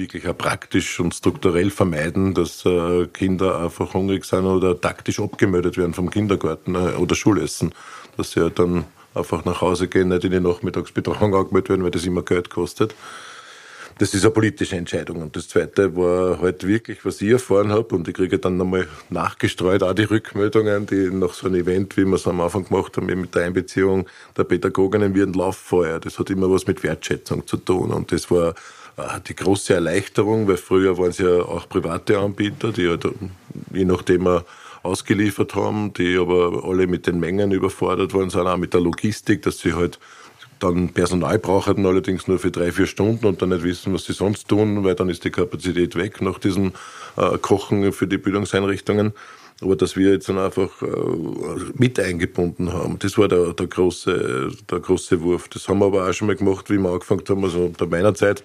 wirklich 0.00 0.26
auch 0.26 0.36
praktisch 0.36 0.98
und 0.98 1.14
strukturell 1.14 1.70
vermeiden, 1.70 2.34
dass 2.34 2.64
äh, 2.64 3.06
Kinder 3.06 3.60
einfach 3.60 3.94
hungrig 3.94 4.24
sind 4.24 4.44
oder 4.44 4.80
taktisch 4.80 5.20
abgemeldet 5.20 5.76
werden 5.76 5.94
vom 5.94 6.10
Kindergarten 6.10 6.74
äh, 6.74 6.96
oder 6.96 7.14
Schulessen. 7.14 7.72
Dass 8.16 8.32
sie 8.32 8.40
halt 8.40 8.58
dann 8.58 8.84
einfach 9.14 9.44
nach 9.44 9.60
Hause 9.60 9.88
gehen, 9.88 10.08
nicht 10.08 10.24
in 10.24 10.32
die 10.32 10.40
Nachmittagsbetreuung 10.40 11.34
angemeldet 11.34 11.70
werden, 11.70 11.84
weil 11.84 11.90
das 11.90 12.04
immer 12.04 12.22
Geld 12.22 12.50
kostet. 12.50 12.94
Das 13.98 14.14
ist 14.14 14.24
eine 14.24 14.32
politische 14.32 14.76
Entscheidung. 14.76 15.20
Und 15.20 15.36
das 15.36 15.48
Zweite 15.48 15.94
war 15.94 16.40
halt 16.40 16.66
wirklich, 16.66 17.04
was 17.04 17.20
ich 17.20 17.32
erfahren 17.32 17.70
habe, 17.70 17.94
und 17.94 18.08
ich 18.08 18.14
kriege 18.14 18.38
dann 18.38 18.56
nochmal 18.56 18.88
nachgestreut 19.10 19.82
auch 19.82 19.92
die 19.92 20.04
Rückmeldungen, 20.04 20.86
die 20.86 21.10
nach 21.10 21.34
so 21.34 21.48
einem 21.48 21.60
Event, 21.60 21.98
wie 21.98 22.06
wir 22.06 22.14
es 22.14 22.26
am 22.26 22.40
Anfang 22.40 22.64
gemacht 22.64 22.96
haben, 22.96 23.06
mit 23.06 23.34
der 23.34 23.44
Einbeziehung 23.44 24.06
der 24.38 24.44
Pädagoginnen 24.44 25.14
wie 25.14 25.20
ein 25.22 25.34
Lauffeuer. 25.34 26.00
Das 26.00 26.18
hat 26.18 26.30
immer 26.30 26.50
was 26.50 26.66
mit 26.66 26.82
Wertschätzung 26.82 27.46
zu 27.46 27.58
tun. 27.58 27.90
Und 27.90 28.10
das 28.10 28.30
war 28.30 28.54
die 29.26 29.36
große 29.36 29.74
Erleichterung, 29.74 30.48
weil 30.48 30.56
früher 30.56 30.98
waren 30.98 31.10
es 31.10 31.18
ja 31.18 31.40
auch 31.42 31.68
private 31.68 32.18
Anbieter, 32.18 32.72
die 32.72 32.88
halt, 32.88 33.06
je 33.72 33.84
nachdem 33.84 34.26
ausgeliefert 34.82 35.54
haben, 35.54 35.92
die 35.92 36.16
aber 36.16 36.64
alle 36.64 36.86
mit 36.86 37.06
den 37.06 37.20
Mengen 37.20 37.52
überfordert 37.52 38.14
worden 38.14 38.30
sind, 38.30 38.46
auch 38.46 38.56
mit 38.56 38.74
der 38.74 38.80
Logistik, 38.80 39.42
dass 39.42 39.58
sie 39.58 39.74
halt 39.74 39.98
dann 40.58 40.90
Personal 40.90 41.38
brauchen, 41.38 41.86
allerdings 41.86 42.28
nur 42.28 42.38
für 42.38 42.50
drei, 42.50 42.70
vier 42.70 42.86
Stunden 42.86 43.26
und 43.26 43.40
dann 43.40 43.48
nicht 43.48 43.62
wissen, 43.62 43.94
was 43.94 44.04
sie 44.04 44.12
sonst 44.12 44.46
tun, 44.48 44.84
weil 44.84 44.94
dann 44.94 45.08
ist 45.08 45.24
die 45.24 45.30
Kapazität 45.30 45.96
weg 45.96 46.20
nach 46.20 46.38
diesem 46.38 46.72
äh, 47.16 47.38
Kochen 47.38 47.92
für 47.92 48.06
die 48.06 48.18
Bildungseinrichtungen. 48.18 49.12
Aber 49.62 49.76
dass 49.76 49.96
wir 49.96 50.12
jetzt 50.12 50.28
dann 50.28 50.38
einfach 50.38 50.82
äh, 50.82 50.86
mit 51.74 51.98
eingebunden 51.98 52.72
haben, 52.72 52.98
das 52.98 53.16
war 53.18 53.28
der, 53.28 53.52
der, 53.54 53.66
große, 53.66 54.50
der 54.70 54.80
große 54.80 55.22
Wurf. 55.22 55.48
Das 55.48 55.68
haben 55.68 55.78
wir 55.78 55.86
aber 55.86 56.08
auch 56.08 56.12
schon 56.12 56.28
mal 56.28 56.36
gemacht, 56.36 56.70
wie 56.70 56.78
wir 56.78 56.90
angefangen 56.90 57.24
haben, 57.28 57.44
also 57.44 57.64
unter 57.64 57.86
meiner 57.86 58.14
Zeit, 58.14 58.40
äh, 58.40 58.44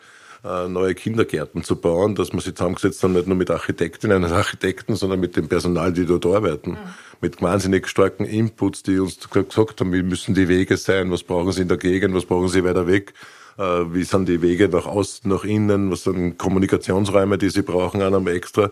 neue 0.68 0.94
Kindergärten 0.94 1.64
zu 1.64 1.76
bauen, 1.76 2.16
dass 2.16 2.32
man 2.32 2.42
sich 2.42 2.56
zusammengesetzt 2.56 3.02
haben, 3.04 3.14
nicht 3.14 3.28
nur 3.28 3.36
mit 3.36 3.50
Architektinnen 3.50 4.24
und 4.24 4.32
Architekten, 4.32 4.96
sondern 4.96 5.20
mit 5.20 5.36
dem 5.36 5.48
Personal, 5.48 5.92
die 5.92 6.06
dort 6.06 6.26
arbeiten. 6.26 6.72
Mhm. 6.72 6.78
Mit 7.22 7.42
wahnsinnig 7.42 7.88
starken 7.88 8.26
Inputs, 8.26 8.84
die 8.84 9.00
uns 9.00 9.30
gesagt 9.30 9.82
haben, 9.82 9.94
wie 9.94 10.04
müssen 10.04 10.36
die 10.36 10.48
Wege 10.48 10.78
sein, 10.78 11.12
was 11.12 11.24
brauchen 11.24 11.52
sie 11.52 11.64
in 11.64 11.68
der 11.68 11.78
Gegend, 11.78 12.14
was 12.14 12.26
brauchen 12.26 12.50
sie 12.50 12.64
weiter 12.64 12.86
weg, 12.86 13.14
äh, 13.58 13.64
wie 13.64 14.04
sind 14.04 14.28
die 14.28 14.42
Wege 14.42 14.70
nach 14.70 14.86
Osten, 14.86 15.30
nach 15.30 15.46
Innen, 15.46 15.90
was 15.90 16.04
sind 16.04 16.38
Kommunikationsräume, 16.38 17.38
die 17.38 17.50
sie 17.50 17.62
brauchen, 17.62 18.02
auch 18.02 18.14
einmal 18.14 18.36
extra. 18.36 18.70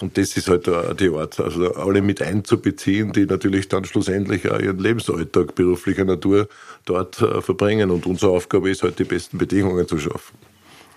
Und 0.00 0.16
das 0.18 0.36
ist 0.36 0.48
halt 0.48 0.66
die 1.00 1.08
Art, 1.08 1.40
also 1.40 1.74
alle 1.74 2.02
mit 2.02 2.22
einzubeziehen, 2.22 3.12
die 3.12 3.26
natürlich 3.26 3.68
dann 3.68 3.84
schlussendlich 3.84 4.48
auch 4.50 4.60
ihren 4.60 4.78
Lebensalltag 4.78 5.54
beruflicher 5.54 6.04
Natur 6.04 6.48
dort 6.84 7.20
äh, 7.20 7.40
verbringen. 7.40 7.90
Und 7.90 8.06
unsere 8.06 8.32
Aufgabe 8.32 8.70
ist 8.70 8.82
halt, 8.82 8.98
die 8.98 9.04
besten 9.04 9.38
Bedingungen 9.38 9.88
zu 9.88 9.98
schaffen. 9.98 10.36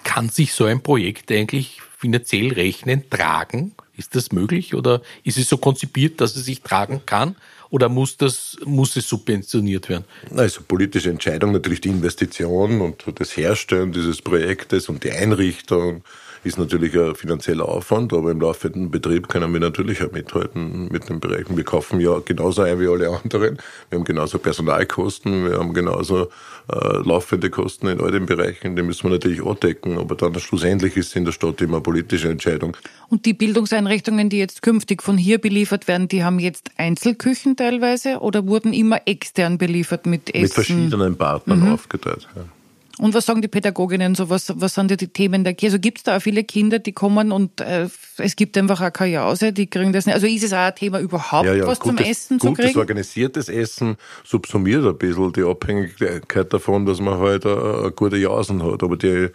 Kann 0.03 0.29
sich 0.29 0.53
so 0.53 0.65
ein 0.65 0.81
Projekt 0.81 1.31
eigentlich 1.31 1.81
finanziell 1.97 2.53
rechnen, 2.53 3.09
tragen? 3.09 3.73
Ist 3.97 4.15
das 4.15 4.31
möglich 4.31 4.73
oder 4.75 5.01
ist 5.23 5.37
es 5.37 5.49
so 5.49 5.57
konzipiert, 5.57 6.21
dass 6.21 6.35
es 6.35 6.45
sich 6.45 6.61
tragen 6.61 7.01
kann? 7.05 7.35
Oder 7.69 7.89
muss, 7.89 8.17
das, 8.17 8.57
muss 8.65 8.95
es 8.95 9.07
subventioniert 9.07 9.89
werden? 9.89 10.05
Also 10.35 10.61
politische 10.67 11.09
Entscheidung, 11.09 11.51
natürlich 11.51 11.81
die 11.81 11.89
Investition 11.89 12.81
und 12.81 13.03
das 13.15 13.35
Herstellen 13.35 13.91
dieses 13.91 14.21
Projektes 14.21 14.89
und 14.89 15.03
die 15.03 15.11
Einrichtung 15.11 16.03
ist 16.43 16.57
natürlich 16.57 16.97
ein 16.97 17.15
finanzieller 17.15 17.67
Aufwand, 17.67 18.13
aber 18.13 18.31
im 18.31 18.39
laufenden 18.39 18.91
Betrieb 18.91 19.27
können 19.27 19.51
wir 19.53 19.59
natürlich 19.59 20.01
auch 20.01 20.11
mithalten 20.11 20.87
mit 20.91 21.09
den 21.09 21.19
Bereichen. 21.19 21.57
Wir 21.57 21.63
kaufen 21.63 21.99
ja 21.99 22.19
genauso 22.19 22.61
ein 22.61 22.79
wie 22.79 22.87
alle 22.87 23.09
anderen. 23.09 23.57
Wir 23.89 23.99
haben 23.99 24.05
genauso 24.05 24.39
Personalkosten, 24.39 25.45
wir 25.45 25.59
haben 25.59 25.73
genauso 25.73 26.29
äh, 26.71 26.97
laufende 27.03 27.49
Kosten 27.49 27.87
in 27.87 27.99
all 27.99 28.11
den 28.11 28.25
Bereichen, 28.25 28.75
die 28.75 28.83
müssen 28.83 29.03
wir 29.03 29.11
natürlich 29.11 29.41
auch 29.41 29.55
decken. 29.55 29.97
Aber 29.97 30.15
dann 30.15 30.39
schlussendlich 30.39 30.95
ist 30.95 31.07
es 31.07 31.15
in 31.15 31.25
der 31.25 31.31
Stadt 31.31 31.61
immer 31.61 31.77
eine 31.77 31.83
politische 31.83 32.29
Entscheidung. 32.29 32.77
Und 33.09 33.25
die 33.25 33.33
Bildungseinrichtungen, 33.33 34.29
die 34.29 34.37
jetzt 34.37 34.61
künftig 34.61 35.03
von 35.03 35.17
hier 35.17 35.39
beliefert 35.39 35.87
werden, 35.87 36.07
die 36.07 36.23
haben 36.23 36.39
jetzt 36.39 36.71
Einzelküchen 36.77 37.55
teilweise 37.55 38.19
oder 38.19 38.47
wurden 38.47 38.71
immer 38.71 39.01
extern 39.05 39.57
beliefert 39.57 40.05
mit 40.05 40.29
Essen? 40.29 40.43
Mit 40.43 40.53
verschiedenen 40.53 41.17
Partnern 41.17 41.61
mhm. 41.61 41.73
aufgeteilt. 41.73 42.27
Ja. 42.35 42.43
Und 42.99 43.13
was 43.13 43.25
sagen 43.25 43.41
die 43.41 43.47
Pädagoginnen 43.47 44.13
so? 44.13 44.29
Was, 44.29 44.53
was 44.59 44.73
sind 44.73 44.91
die 44.99 45.07
Themen 45.07 45.45
der 45.45 45.53
Kirche? 45.53 45.69
Also 45.75 45.79
gibt 45.79 45.99
es 45.99 46.03
da 46.03 46.17
auch 46.17 46.21
viele 46.21 46.43
Kinder, 46.43 46.79
die 46.79 46.91
kommen 46.91 47.31
und 47.31 47.61
äh, 47.61 47.87
es 48.17 48.35
gibt 48.35 48.57
einfach 48.57 48.81
auch 48.81 48.91
keine 48.91 49.13
Jause, 49.13 49.53
die 49.53 49.67
kriegen 49.67 49.93
das 49.93 50.05
nicht. 50.05 50.15
Also 50.15 50.27
ist 50.27 50.43
es 50.43 50.51
auch 50.51 50.57
ein 50.57 50.75
Thema 50.75 50.99
überhaupt, 50.99 51.45
ja, 51.45 51.53
ja, 51.53 51.65
was 51.65 51.79
gutes, 51.79 51.97
zum 51.97 52.05
Essen 52.05 52.39
zu 52.39 52.47
kriegen? 52.53 52.67
Gutes 52.67 52.75
organisiertes 52.75 53.47
Essen 53.47 53.95
subsumiert 54.25 54.85
ein 54.85 54.97
bisschen 54.97 55.31
die 55.31 55.43
Abhängigkeit 55.43 56.51
davon, 56.51 56.85
dass 56.85 56.99
man 56.99 57.19
halt 57.19 57.45
eine, 57.45 57.79
eine 57.79 57.91
gute 57.91 58.17
Jausen 58.17 58.61
hat. 58.63 58.83
Aber 58.83 58.97
die 58.97 59.29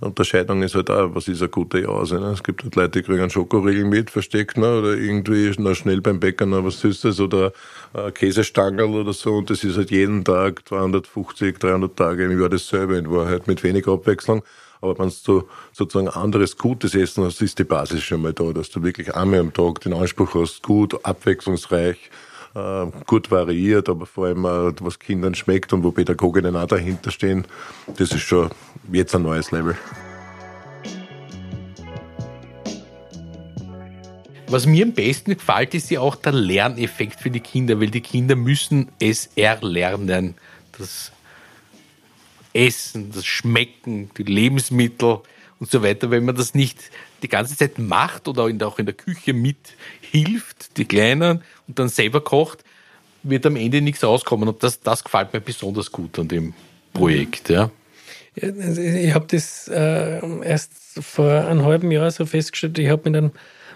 Unterscheidung 0.00 0.62
ist 0.62 0.74
halt 0.74 0.90
auch, 0.90 1.14
was 1.14 1.28
ist 1.28 1.42
eine 1.42 1.50
gute 1.50 1.80
Jause. 1.80 2.18
Ne? 2.18 2.28
Es 2.28 2.42
gibt 2.42 2.62
halt 2.62 2.74
Leute, 2.74 3.00
die 3.00 3.02
kriegen 3.02 3.20
einen 3.20 3.30
Schokoriegel 3.30 3.84
mit, 3.84 4.10
versteckt, 4.10 4.56
ne? 4.56 4.78
oder 4.78 4.94
irgendwie 4.94 5.52
noch 5.60 5.74
schnell 5.74 6.00
beim 6.00 6.18
Bäcker 6.18 6.46
noch 6.46 6.64
was 6.64 6.80
Süßes 6.80 7.20
oder 7.20 7.52
äh, 7.92 8.10
Käsestangel 8.10 8.86
oder 8.86 9.12
so. 9.12 9.34
Und 9.34 9.50
das 9.50 9.62
ist 9.62 9.76
halt 9.76 9.90
jeden 9.90 10.24
Tag 10.24 10.66
250, 10.68 11.58
300 11.58 11.96
Tage 11.96 12.24
im 12.24 12.40
Jahr 12.40 12.48
dasselbe 12.48 12.96
in 12.96 13.10
Wahrheit, 13.10 13.46
mit 13.46 13.62
wenig 13.62 13.86
Abwechslung. 13.86 14.42
Aber 14.80 14.98
wenn 14.98 15.12
du 15.24 15.44
sozusagen 15.72 16.08
anderes 16.08 16.56
gutes 16.56 16.94
Essen 16.94 17.24
hast, 17.24 17.42
ist 17.42 17.58
die 17.58 17.64
Basis 17.64 18.02
schon 18.02 18.22
mal 18.22 18.32
da, 18.32 18.52
dass 18.52 18.70
du 18.70 18.82
wirklich 18.82 19.14
einmal 19.14 19.40
am 19.40 19.52
Tag 19.52 19.80
den 19.80 19.92
Anspruch 19.92 20.34
hast, 20.34 20.62
gut, 20.62 21.04
abwechslungsreich, 21.04 22.10
äh, 22.54 22.86
gut 23.06 23.30
variiert, 23.30 23.88
aber 23.88 24.06
vor 24.06 24.26
allem, 24.26 24.44
äh, 24.44 24.72
was 24.80 24.98
Kindern 24.98 25.34
schmeckt 25.34 25.72
und 25.72 25.84
wo 25.84 25.90
Pädagoginnen 25.90 26.56
auch 26.56 26.66
dahinter 26.66 27.10
stehen, 27.10 27.46
das 27.96 28.12
ist 28.12 28.22
schon 28.22 28.50
jetzt 28.92 29.14
ein 29.14 29.22
neues 29.22 29.50
Level. 29.50 29.76
Was 34.48 34.66
mir 34.66 34.84
am 34.84 34.92
besten 34.92 35.34
gefällt, 35.34 35.74
ist 35.74 35.90
ja 35.90 36.00
auch 36.00 36.16
der 36.16 36.32
Lerneffekt 36.32 37.20
für 37.20 37.30
die 37.30 37.38
Kinder, 37.38 37.80
weil 37.80 37.90
die 37.90 38.00
Kinder 38.00 38.34
müssen 38.34 38.88
es 38.98 39.30
erlernen. 39.36 40.34
Das 40.76 41.12
Essen, 42.52 43.12
das 43.12 43.24
Schmecken, 43.24 44.10
die 44.18 44.24
Lebensmittel 44.24 45.20
und 45.60 45.70
so 45.70 45.82
weiter. 45.82 46.10
Wenn 46.10 46.24
man 46.24 46.34
das 46.34 46.54
nicht 46.54 46.78
die 47.22 47.28
ganze 47.28 47.56
Zeit 47.56 47.78
macht 47.78 48.26
oder 48.26 48.44
auch 48.44 48.78
in 48.78 48.86
der 48.86 48.94
Küche 48.94 49.32
mithilft, 49.32 50.76
die 50.76 50.86
Kleinen, 50.86 51.42
und 51.68 51.78
dann 51.78 51.88
selber 51.88 52.20
kocht, 52.22 52.64
wird 53.22 53.46
am 53.46 53.56
Ende 53.56 53.80
nichts 53.80 54.02
rauskommen. 54.02 54.48
Und 54.48 54.62
das, 54.62 54.80
das 54.80 55.04
gefällt 55.04 55.32
mir 55.32 55.40
besonders 55.40 55.92
gut 55.92 56.18
an 56.18 56.28
dem 56.28 56.54
Projekt. 56.92 57.50
Ja. 57.50 57.70
Also 58.40 58.80
ich 58.80 59.14
habe 59.14 59.26
das 59.28 59.68
äh, 59.68 60.20
erst 60.42 60.72
vor 61.00 61.30
einem 61.30 61.64
halben 61.64 61.90
Jahr 61.90 62.10
so 62.10 62.24
festgestellt. 62.26 62.78
Ich 62.78 62.88
habe 62.88 63.10
mit 63.10 63.16
einem 63.16 63.32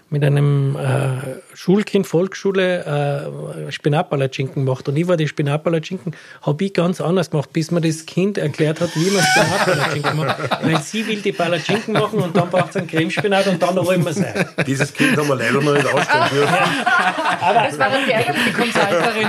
mit 0.09 0.23
einem 0.23 0.75
äh, 0.75 1.55
Schulkind, 1.55 2.05
Volksschule, 2.05 3.65
äh, 3.67 3.71
Spinatpalatschinken 3.71 4.65
gemacht. 4.65 4.87
Und 4.87 4.95
ich 4.97 5.07
war 5.07 5.17
die 5.17 5.27
Spinatpalatschinken, 5.27 6.15
habe 6.43 6.63
ich 6.63 6.73
ganz 6.73 7.01
anders 7.01 7.31
gemacht, 7.31 7.51
bis 7.51 7.71
mir 7.71 7.81
das 7.81 8.05
Kind 8.05 8.37
erklärt 8.37 8.81
hat, 8.81 8.95
wie 8.95 9.09
man 9.09 9.23
Spinatpalatschinken 9.23 10.17
macht. 10.17 10.37
Weil 10.63 10.81
sie 10.81 11.07
will 11.07 11.21
die 11.21 11.31
Palatschinken 11.31 11.93
machen 11.93 12.19
und 12.19 12.37
dann 12.37 12.49
braucht 12.49 12.69
es 12.69 12.75
einen 12.77 12.87
Cremespinat 12.87 13.47
und 13.47 13.61
dann 13.61 13.77
rollen 13.77 14.03
wir 14.03 14.11
es 14.11 14.17
ein. 14.17 14.45
Dieses 14.67 14.93
Kind 14.93 15.17
haben 15.17 15.27
wir 15.27 15.35
leider 15.35 15.59
noch 15.59 15.73
nicht 15.73 15.87
ausstellen 15.87 16.29
dürfen. 16.31 16.53
Ja. 16.53 17.15
Aber 17.41 17.67
das 17.67 17.79
war 17.79 17.89
dann 17.89 18.05
die 18.07 18.13
eigentliche 18.13 18.53
Consulterin. 18.53 19.27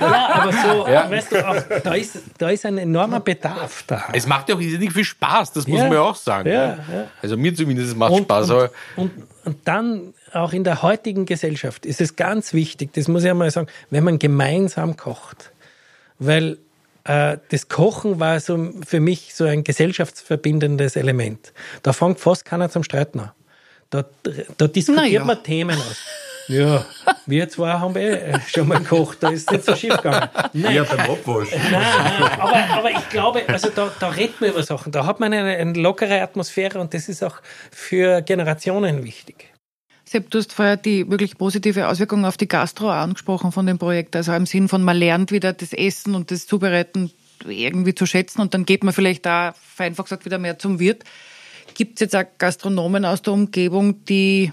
ja, 0.00 0.28
aber 0.32 0.52
so, 0.52 0.88
ja. 0.88 1.10
weißt 1.10 1.32
du, 1.32 1.48
auch, 1.48 1.56
da, 1.84 1.94
ist, 1.94 2.18
da 2.36 2.50
ist 2.50 2.66
ein 2.66 2.78
enormer 2.78 3.20
Bedarf 3.20 3.84
da. 3.86 4.04
Es 4.12 4.26
macht 4.26 4.48
ja 4.48 4.56
auch 4.56 4.60
nicht 4.60 4.92
viel 4.92 5.04
Spaß, 5.04 5.52
das 5.52 5.68
muss 5.68 5.80
man 5.80 5.92
ja 5.92 6.00
auch 6.00 6.16
sagen. 6.16 6.50
Ja, 6.50 6.78
also 7.22 7.36
mir 7.36 7.54
zumindest 7.54 7.96
macht 7.96 8.12
es 8.12 8.18
Spaß. 8.18 8.50
Und, 8.50 8.70
und, 8.96 9.10
und 9.44 9.56
dann 9.66 10.14
auch 10.32 10.52
in 10.52 10.64
der 10.64 10.82
heutigen 10.82 11.26
Gesellschaft 11.26 11.86
ist 11.86 12.00
es 12.00 12.16
ganz 12.16 12.52
wichtig, 12.52 12.92
das 12.94 13.08
muss 13.08 13.24
ich 13.24 13.30
einmal 13.30 13.50
sagen, 13.50 13.68
wenn 13.90 14.04
man 14.04 14.18
gemeinsam 14.18 14.96
kocht. 14.96 15.50
Weil 16.18 16.58
äh, 17.04 17.38
das 17.50 17.68
Kochen 17.68 18.20
war 18.20 18.40
so 18.40 18.72
für 18.86 19.00
mich 19.00 19.34
so 19.34 19.44
ein 19.44 19.64
gesellschaftsverbindendes 19.64 20.96
Element. 20.96 21.52
Da 21.82 21.92
fängt 21.92 22.20
fast 22.20 22.44
keiner 22.44 22.70
zum 22.70 22.82
Streiten 22.84 23.20
an. 23.20 23.32
Da, 23.90 24.04
da 24.56 24.66
diskutiert 24.66 25.12
ja. 25.12 25.24
man 25.24 25.42
Themen 25.42 25.78
aus. 25.78 25.98
Ja, 26.48 26.84
wir 27.26 27.48
zwei 27.48 27.72
haben 27.72 27.96
eh 27.96 28.38
schon 28.46 28.68
mal 28.68 28.78
gekocht, 28.78 29.18
da 29.20 29.30
ist 29.30 29.50
nicht 29.50 29.64
so 29.64 29.74
schief 29.74 29.96
gegangen. 29.96 30.28
Nein. 30.52 30.74
Ja, 30.74 30.84
beim 30.84 31.00
Abwasch. 31.00 31.52
Nein, 31.52 31.70
nein, 31.72 32.40
aber, 32.40 32.78
aber 32.78 32.90
ich 32.90 33.08
glaube, 33.08 33.42
also 33.48 33.70
da, 33.74 33.90
da 33.98 34.08
redet 34.10 34.40
man 34.40 34.50
über 34.50 34.62
Sachen, 34.62 34.92
da 34.92 35.06
hat 35.06 35.20
man 35.20 35.32
eine, 35.32 35.56
eine 35.56 35.72
lockere 35.72 36.20
Atmosphäre 36.20 36.80
und 36.80 36.92
das 36.92 37.08
ist 37.08 37.22
auch 37.22 37.36
für 37.70 38.22
Generationen 38.22 39.04
wichtig. 39.04 39.52
Sepp, 40.04 40.30
du 40.30 40.38
hast 40.38 40.52
vorher 40.52 40.76
die 40.76 41.10
wirklich 41.10 41.38
positive 41.38 41.88
Auswirkung 41.88 42.24
auf 42.26 42.36
die 42.36 42.46
Gastro 42.46 42.90
angesprochen 42.90 43.52
von 43.52 43.66
dem 43.66 43.78
Projekt. 43.78 44.14
Also 44.14 44.32
im 44.34 44.44
Sinn 44.46 44.68
von, 44.68 44.84
man 44.84 44.96
lernt 44.96 45.32
wieder 45.32 45.52
das 45.54 45.72
Essen 45.72 46.14
und 46.14 46.30
das 46.30 46.46
Zubereiten 46.46 47.10
irgendwie 47.46 47.94
zu 47.94 48.06
schätzen 48.06 48.40
und 48.40 48.54
dann 48.54 48.64
geht 48.64 48.84
man 48.84 48.94
vielleicht 48.94 49.26
da, 49.26 49.54
einfach 49.78 50.04
gesagt, 50.04 50.24
wieder 50.24 50.38
mehr 50.38 50.58
zum 50.58 50.78
Wirt. 50.78 51.04
Gibt 51.74 51.94
es 51.94 52.00
jetzt 52.00 52.16
auch 52.16 52.24
Gastronomen 52.38 53.04
aus 53.04 53.22
der 53.22 53.32
Umgebung, 53.32 54.04
die 54.04 54.52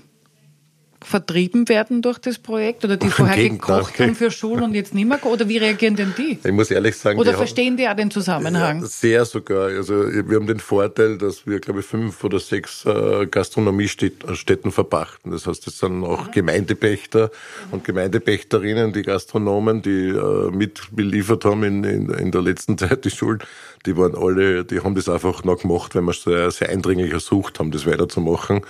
vertrieben 1.03 1.67
werden 1.67 2.01
durch 2.01 2.19
das 2.19 2.37
Projekt 2.37 2.85
oder 2.85 2.95
die 2.95 3.09
vorher 3.09 3.49
gekocht 3.49 3.99
haben 3.99 4.15
für 4.15 4.29
Schulen 4.29 4.63
und 4.63 4.75
jetzt 4.75 4.93
nicht 4.93 5.07
mehr? 5.07 5.23
Oder 5.25 5.47
wie 5.49 5.57
reagieren 5.57 5.95
denn 5.95 6.13
die? 6.17 6.37
Ich 6.43 6.51
muss 6.51 6.69
ehrlich 6.69 6.95
sagen, 6.95 7.19
oder 7.19 7.33
verstehen 7.33 7.75
die 7.75 7.87
auch 7.87 7.95
den 7.95 8.11
Zusammenhang? 8.11 8.81
Ja, 8.81 8.87
sehr 8.87 9.25
sogar. 9.25 9.67
Also 9.67 9.95
wir 9.95 10.35
haben 10.35 10.47
den 10.47 10.59
Vorteil, 10.59 11.17
dass 11.17 11.47
wir, 11.47 11.59
glaube 11.59 11.79
ich, 11.79 11.85
fünf 11.85 12.23
oder 12.23 12.39
sechs 12.39 12.85
äh, 12.85 13.25
Gastronomiestätten 13.25 14.71
verpachten. 14.71 15.31
Das 15.31 15.47
heißt, 15.47 15.65
das 15.65 15.79
sind 15.79 16.03
auch 16.03 16.27
mhm. 16.27 16.31
Gemeindepächter 16.31 17.31
und 17.71 17.83
Gemeindepächterinnen, 17.83 18.93
die 18.93 19.01
Gastronomen, 19.01 19.81
die 19.81 20.09
äh, 20.09 20.51
mitbeliefert 20.51 21.45
haben 21.45 21.63
in, 21.63 21.83
in, 21.83 22.09
in 22.09 22.31
der 22.31 22.41
letzten 22.41 22.77
Zeit 22.77 23.05
die 23.05 23.09
Schulen. 23.11 23.39
Die 23.87 23.97
waren 23.97 24.15
alle, 24.15 24.63
die 24.63 24.81
haben 24.81 24.93
das 24.93 25.09
einfach 25.09 25.43
noch 25.43 25.61
gemacht, 25.61 25.95
weil 25.95 26.03
wir 26.03 26.13
sehr, 26.13 26.51
sehr 26.51 26.69
eindringlich 26.69 27.11
ersucht 27.11 27.59
haben, 27.59 27.71
das 27.71 27.87
weiterzumachen 27.87 28.61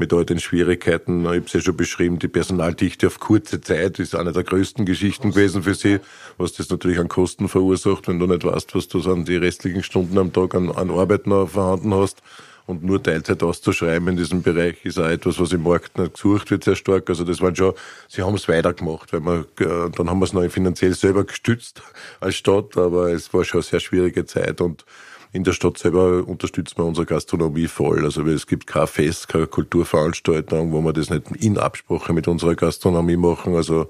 mit 0.00 0.12
all 0.12 0.24
den 0.24 0.40
Schwierigkeiten. 0.40 1.20
Ich 1.20 1.26
habe 1.26 1.42
es 1.46 1.52
ja 1.52 1.60
schon 1.60 1.76
beschrieben, 1.76 2.18
die 2.18 2.26
Personaldichte 2.26 3.06
auf 3.06 3.20
kurze 3.20 3.60
Zeit 3.60 4.00
ist 4.00 4.16
eine 4.16 4.32
der 4.32 4.42
größten 4.42 4.86
Geschichten 4.86 5.30
gewesen 5.30 5.62
für 5.62 5.74
sie, 5.74 6.00
was 6.38 6.54
das 6.54 6.70
natürlich 6.70 6.98
an 6.98 7.08
Kosten 7.08 7.48
verursacht, 7.48 8.08
wenn 8.08 8.18
du 8.18 8.26
nicht 8.26 8.42
weißt, 8.42 8.74
was 8.74 8.88
du 8.88 8.98
an 9.12 9.26
die 9.26 9.36
restlichen 9.36 9.84
Stunden 9.84 10.18
am 10.18 10.32
Tag 10.32 10.54
an, 10.54 10.72
an 10.72 10.90
Arbeit 10.90 11.28
noch 11.28 11.50
vorhanden 11.50 11.94
hast. 11.94 12.22
Und 12.66 12.84
nur 12.84 13.02
Teilzeit 13.02 13.42
auszuschreiben 13.42 14.08
in 14.08 14.16
diesem 14.16 14.42
Bereich 14.42 14.84
ist 14.84 14.98
auch 14.98 15.08
etwas, 15.08 15.40
was 15.40 15.52
im 15.52 15.64
Markt 15.64 15.98
nicht 15.98 16.14
gesucht 16.14 16.50
wird, 16.50 16.64
sehr 16.64 16.76
stark. 16.76 17.08
Also 17.10 17.24
das 17.24 17.40
waren 17.40 17.54
schon, 17.54 17.74
sie 18.08 18.22
haben 18.22 18.36
es 18.36 18.48
weitergemacht, 18.48 19.12
weil 19.12 19.20
wir, 19.20 19.40
äh, 19.58 19.90
dann 19.90 20.08
haben 20.08 20.20
wir 20.20 20.24
es 20.24 20.32
noch 20.32 20.48
finanziell 20.48 20.94
selber 20.94 21.24
gestützt 21.24 21.82
als 22.20 22.36
Stadt, 22.36 22.76
aber 22.76 23.12
es 23.12 23.34
war 23.34 23.44
schon 23.44 23.58
eine 23.58 23.64
sehr 23.64 23.80
schwierige 23.80 24.24
Zeit 24.24 24.60
und 24.60 24.84
in 25.32 25.44
der 25.44 25.52
Stadt 25.52 25.78
selber 25.78 26.26
unterstützen 26.26 26.78
wir 26.78 26.84
unsere 26.84 27.06
Gastronomie 27.06 27.68
voll. 27.68 28.04
Also 28.04 28.26
es 28.26 28.46
gibt 28.46 28.66
kein 28.66 28.86
Fest, 28.86 29.28
keine 29.28 29.46
Kulturveranstaltung, 29.46 30.72
wo 30.72 30.80
wir 30.80 30.92
das 30.92 31.10
nicht 31.10 31.30
in 31.36 31.56
Absprache 31.56 32.12
mit 32.12 32.26
unserer 32.26 32.56
Gastronomie 32.56 33.16
machen. 33.16 33.54
Also 33.54 33.88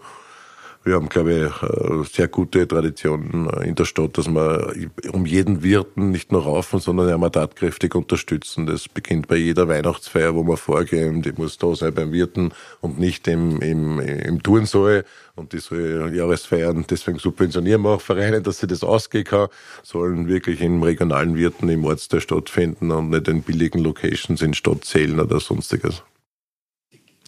wir 0.83 0.95
haben, 0.95 1.11
glaube 1.11 1.33
ich, 1.33 1.62
eine 1.62 2.05
sehr 2.05 2.29
gute 2.29 2.66
Tradition 2.66 3.51
in 3.62 3.75
der 3.75 3.85
Stadt, 3.85 4.16
dass 4.16 4.29
wir 4.29 4.75
um 5.12 5.27
jeden 5.27 5.62
Wirten 5.62 6.11
nicht 6.11 6.33
nur 6.33 6.45
raufen, 6.45 6.81
sondern 6.81 7.12
auch 7.12 7.19
mal 7.19 7.29
tatkräftig 7.29 7.95
unterstützen. 7.95 8.66
Das 8.66 8.88
beginnt 8.88 9.29
bei 9.29 9.37
jeder 9.37 9.69
Weihnachtsfeier, 9.69 10.35
wo 10.35 10.43
wir 10.45 10.57
vorgehen, 10.57 11.21
die 11.21 11.33
muss 11.33 11.59
da 11.59 11.75
sein 11.75 11.93
beim 11.93 12.12
Wirten 12.12 12.53
und 12.81 12.99
nicht 12.99 13.29
im, 13.29 13.61
im, 13.61 14.01
im 14.01 14.43
Turnsaal. 14.43 15.05
Und 15.37 15.53
die 15.53 15.59
soll 15.59 16.12
Jahresfeiern, 16.14 16.85
deswegen 16.88 17.19
subventionieren 17.19 17.83
wir 17.83 17.90
auch 17.90 18.01
Vereine, 18.01 18.40
dass 18.40 18.59
sie 18.59 18.66
das 18.66 18.83
ausgehen 18.83 19.25
kann, 19.25 19.49
sollen 19.83 20.29
wirklich 20.29 20.61
im 20.61 20.83
regionalen 20.83 21.37
Wirten 21.37 21.69
im 21.69 21.85
Ortsteil 21.85 22.21
stattfinden 22.21 22.90
und 22.90 23.11
nicht 23.11 23.29
in 23.29 23.43
billigen 23.43 23.81
Locations 23.81 24.40
in 24.40 24.55
Stadtzählen 24.55 25.21
oder 25.21 25.40
sonstiges. 25.40 26.03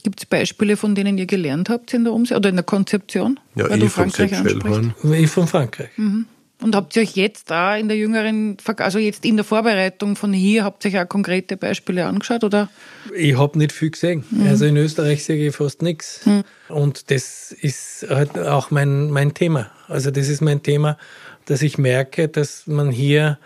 Gibt 0.03 0.21
es 0.21 0.27
Beispiele, 0.27 0.77
von 0.77 0.95
denen 0.95 1.17
ihr 1.19 1.27
gelernt 1.27 1.69
habt 1.69 1.95
in 1.95 2.05
der 2.05 2.13
Umsetzung 2.13 2.39
oder 2.39 2.49
in 2.49 2.57
der 2.57 2.65
Konzeption? 2.65 3.39
Ja, 3.55 3.71
weil 3.71 3.83
ich 3.83 3.93
von 3.93 4.11
Schellhorn. 4.11 4.95
Ich 5.13 5.31
von 5.31 5.47
Frankreich. 5.47 5.91
Mhm. 5.97 6.27
Und 6.63 6.77
habt 6.77 6.95
ihr 6.95 7.03
euch 7.03 7.17
jetzt 7.17 7.51
da 7.51 7.77
in 7.77 7.89
der 7.89 7.97
jüngeren, 7.97 8.57
also 8.79 8.99
jetzt 8.99 9.25
in 9.25 9.37
der 9.37 9.45
Vorbereitung 9.45 10.15
von 10.15 10.33
hier, 10.33 10.63
habt 10.63 10.85
ihr 10.85 10.93
euch 10.93 11.01
auch 11.01 11.09
konkrete 11.09 11.57
Beispiele 11.57 12.07
angeschaut, 12.07 12.45
oder? 12.45 12.69
Ich 13.17 13.37
habe 13.37 13.59
nicht 13.59 13.73
viel 13.73 13.91
gesehen. 13.91 14.25
Mhm. 14.31 14.47
Also 14.47 14.67
in 14.67 14.77
Österreich 14.77 15.25
sehe 15.25 15.49
ich 15.49 15.57
fast 15.57 15.83
nichts. 15.83 16.25
Mhm. 16.25 16.45
Und 16.69 17.11
das 17.11 17.51
ist 17.51 18.07
halt 18.09 18.39
auch 18.39 18.71
mein, 18.71 19.11
mein 19.11 19.35
Thema. 19.35 19.71
Also 19.89 20.13
das 20.13 20.29
ist 20.29 20.41
mein 20.41 20.63
Thema, 20.63 20.99
dass 21.47 21.63
ich 21.63 21.79
merke, 21.79 22.29
dass 22.29 22.69
man 22.69 22.93
hier 22.93 23.39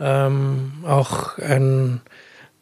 ähm, 0.00 0.72
auch 0.84 1.38
ein, 1.38 2.00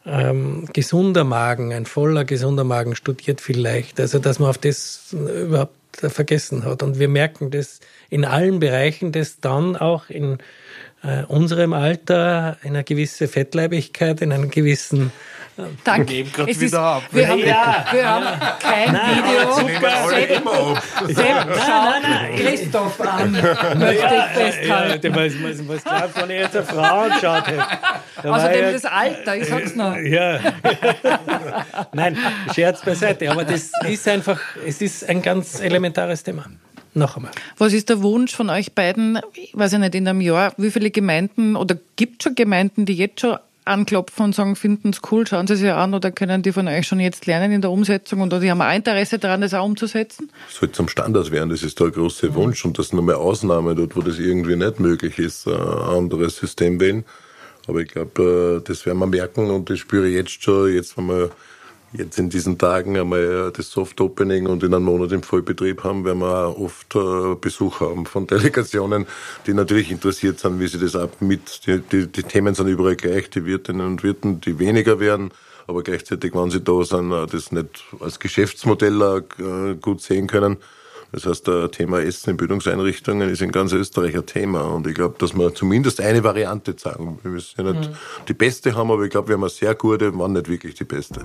ähm, 0.05 0.67
gesunder 0.73 1.23
Magen, 1.23 1.73
ein 1.73 1.85
voller 1.85 2.25
gesunder 2.25 2.63
Magen 2.63 2.95
studiert 2.95 3.41
vielleicht. 3.41 3.99
Also 3.99 4.19
dass 4.19 4.39
man 4.39 4.49
auf 4.49 4.57
das 4.57 5.13
überhaupt 5.13 5.75
vergessen 5.95 6.65
hat. 6.65 6.83
Und 6.83 6.99
wir 6.99 7.07
merken 7.07 7.51
das 7.51 7.79
in 8.09 8.25
allen 8.25 8.59
Bereichen, 8.59 9.11
dass 9.11 9.39
dann 9.39 9.75
auch 9.75 10.09
in 10.09 10.39
äh, 11.03 11.23
unserem 11.27 11.73
Alter 11.73 12.57
eine 12.63 12.83
gewisse 12.83 13.27
Fettleibigkeit, 13.27 14.21
in 14.21 14.31
einem 14.31 14.49
gewissen 14.49 15.11
Danke. 15.83 16.09
Wir 16.09 16.17
nehmen 16.17 16.31
gerade 16.31 16.59
wieder 16.59 16.79
ab. 16.79 17.03
Wir 17.11 17.27
haben, 17.27 17.39
ja, 17.39 17.85
wir 17.91 18.09
haben 18.09 18.25
kein 18.59 18.91
nein, 18.91 19.23
Video. 19.23 20.75
Sepp, 21.13 21.47
nein, 21.47 22.01
nein, 22.01 22.35
Christoph 22.37 22.99
an, 23.01 23.31
möchte 23.31 24.15
ich 24.15 24.41
festhalten. 24.41 25.13
Ja, 25.13 25.15
was, 25.15 25.33
was, 25.43 25.67
was 25.67 25.83
glaubst 25.83 26.17
du, 26.17 26.21
wenn 26.21 26.29
ich 26.31 26.39
jetzt 26.39 26.55
eine 26.55 26.65
Frau 26.65 27.01
angeschaut 27.01 27.47
hätte? 27.47 28.29
Außerdem 28.31 28.63
ja, 28.63 28.71
das 28.71 28.85
Alter, 28.85 29.37
ich 29.37 29.47
sag's 29.47 29.75
noch. 29.75 29.95
Ja. 29.97 30.39
nein, 31.93 32.17
Scherz 32.55 32.81
beiseite. 32.81 33.29
Aber 33.29 33.43
das 33.43 33.69
ist 33.87 34.07
einfach, 34.07 34.39
es 34.65 34.81
ist 34.81 35.07
ein 35.07 35.21
ganz 35.21 35.59
elementares 35.59 36.23
Thema. 36.23 36.45
Noch 36.95 37.17
einmal. 37.17 37.31
Was 37.57 37.73
ist 37.73 37.89
der 37.89 38.03
Wunsch 38.03 38.35
von 38.35 38.49
euch 38.49 38.73
beiden, 38.73 39.19
ich 39.33 39.51
weiß 39.53 39.73
ich 39.73 39.79
nicht, 39.79 39.95
in 39.95 40.07
einem 40.07 40.21
Jahr, 40.21 40.53
wie 40.57 40.71
viele 40.71 40.91
Gemeinden 40.91 41.55
oder 41.55 41.77
gibt 41.95 42.21
es 42.21 42.23
schon 42.25 42.35
Gemeinden, 42.35 42.85
die 42.85 42.93
jetzt 42.93 43.21
schon 43.21 43.37
anklopfen 43.65 44.25
und 44.25 44.35
sagen, 44.35 44.55
finden 44.55 44.89
es 44.89 45.01
cool, 45.11 45.25
schauen 45.25 45.47
Sie 45.47 45.55
sich 45.55 45.71
an 45.71 45.93
oder 45.93 46.11
können 46.11 46.43
die 46.43 46.51
von 46.51 46.67
euch 46.67 46.85
schon 46.85 46.99
jetzt 46.99 47.25
lernen 47.25 47.51
in 47.51 47.61
der 47.61 47.71
Umsetzung 47.71 48.21
und 48.21 48.33
die 48.33 48.51
haben 48.51 48.61
auch 48.61 48.73
Interesse 48.73 49.19
daran, 49.19 49.41
das 49.41 49.53
auch 49.53 49.65
umzusetzen? 49.65 50.29
Es 50.49 50.55
soll 50.55 50.71
zum 50.71 50.87
Standard 50.87 51.31
werden, 51.31 51.49
das 51.49 51.63
ist 51.63 51.79
der 51.79 51.89
große 51.89 52.29
mhm. 52.29 52.35
Wunsch 52.35 52.65
und 52.65 52.77
das 52.77 52.93
nur 52.93 53.03
mehr 53.03 53.17
Ausnahmen 53.17 53.75
dort, 53.75 53.95
wo 53.95 54.01
das 54.01 54.19
irgendwie 54.19 54.55
nicht 54.55 54.79
möglich 54.79 55.17
ist, 55.17 55.47
ein 55.47 55.55
anderes 55.55 56.37
System 56.37 56.79
wählen. 56.79 57.05
Aber 57.67 57.79
ich 57.79 57.87
glaube, 57.87 58.61
äh, 58.61 58.67
das 58.67 58.85
werden 58.85 58.99
wir 58.99 59.07
merken 59.07 59.49
und 59.49 59.69
das 59.69 59.79
spüre 59.79 60.07
ich 60.07 60.15
jetzt 60.15 60.43
schon, 60.43 60.73
jetzt 60.73 60.97
wenn 60.97 61.07
wir 61.07 61.31
jetzt 61.93 62.17
in 62.17 62.29
diesen 62.29 62.57
Tagen 62.57 62.97
einmal 62.97 63.51
das 63.55 63.69
Soft 63.69 64.01
Opening 64.01 64.47
und 64.47 64.63
in 64.63 64.73
einem 64.73 64.85
Monat 64.85 65.11
im 65.11 65.23
Vollbetrieb 65.23 65.83
haben, 65.83 66.05
werden 66.05 66.19
wir 66.19 66.59
oft 66.59 66.95
äh, 66.95 67.35
Besuch 67.39 67.79
haben 67.79 68.05
von 68.05 68.27
Delegationen, 68.27 69.05
die 69.45 69.53
natürlich 69.53 69.91
interessiert 69.91 70.39
sind, 70.39 70.59
wie 70.59 70.67
sie 70.67 70.79
das 70.79 70.95
ab 70.95 71.21
mit, 71.21 71.65
die, 71.67 71.79
die, 71.79 72.07
die 72.07 72.23
Themen 72.23 72.55
sind 72.55 72.67
überall 72.67 72.95
gleich, 72.95 73.29
die 73.29 73.45
Wirtinnen 73.45 73.85
und 73.85 74.03
Wirten, 74.03 74.41
die 74.41 74.59
weniger 74.59 74.99
werden, 74.99 75.31
aber 75.67 75.83
gleichzeitig, 75.83 76.33
wenn 76.33 76.51
sie 76.51 76.61
da 76.61 76.83
sind, 76.83 77.11
äh, 77.11 77.27
das 77.27 77.51
nicht 77.51 77.83
als 77.99 78.19
Geschäftsmodell 78.19 79.23
äh, 79.39 79.75
gut 79.75 80.01
sehen 80.01 80.27
können. 80.27 80.57
Das 81.13 81.27
heißt, 81.27 81.47
das 81.47 81.69
Thema 81.69 82.01
Essen 82.01 82.31
in 82.31 82.37
Bildungseinrichtungen 82.37 83.29
ist 83.29 83.43
in 83.43 83.51
ganz 83.51 83.71
Österreich 83.71 84.15
ein 84.15 84.25
Thema. 84.25 84.61
Und 84.61 84.87
ich 84.87 84.95
glaube, 84.95 85.13
dass 85.19 85.35
wir 85.35 85.53
zumindest 85.53 86.01
eine 86.01 86.23
Variante 86.23 86.75
zeigen. 86.75 87.19
Wir 87.21 87.29
müssen 87.29 87.63
ja 87.63 87.71
nicht 87.71 87.91
mhm. 87.91 87.95
die 88.27 88.33
beste 88.33 88.75
haben, 88.75 88.89
aber 88.89 89.03
ich 89.03 89.11
glaube, 89.11 89.27
wir 89.27 89.35
haben 89.35 89.43
eine 89.43 89.51
sehr 89.51 89.75
gute, 89.75 90.17
wann 90.17 90.33
nicht 90.33 90.49
wirklich 90.49 90.73
die 90.73 90.85
beste. 90.85 91.23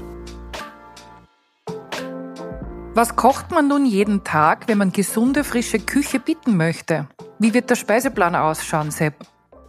Was 2.92 3.16
kocht 3.16 3.50
man 3.50 3.68
nun 3.68 3.86
jeden 3.86 4.24
Tag, 4.24 4.68
wenn 4.68 4.76
man 4.76 4.92
gesunde, 4.92 5.42
frische 5.42 5.78
Küche 5.78 6.20
bieten 6.20 6.58
möchte? 6.58 7.08
Wie 7.38 7.54
wird 7.54 7.70
der 7.70 7.76
Speiseplan 7.76 8.34
ausschauen, 8.34 8.90
Sepp? 8.90 9.14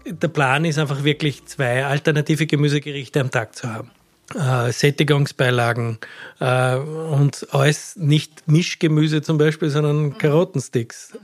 Der 0.05 0.27
Plan 0.27 0.65
ist 0.65 0.79
einfach 0.79 1.05
wirklich 1.05 1.45
zwei 1.45 1.85
alternative 1.85 2.45
Gemüsegerichte 2.45 3.21
am 3.21 3.31
Tag 3.31 3.55
zu 3.55 3.71
haben. 3.71 3.89
Äh, 4.35 4.71
Sättigungsbeilagen 4.71 5.97
äh, 6.39 6.75
und 6.75 7.47
alles 7.51 7.95
nicht 7.95 8.47
Mischgemüse 8.47 9.23
zum 9.23 9.39
Beispiel, 9.39 9.71
sondern 9.71 10.19
Karottensticks. 10.19 11.17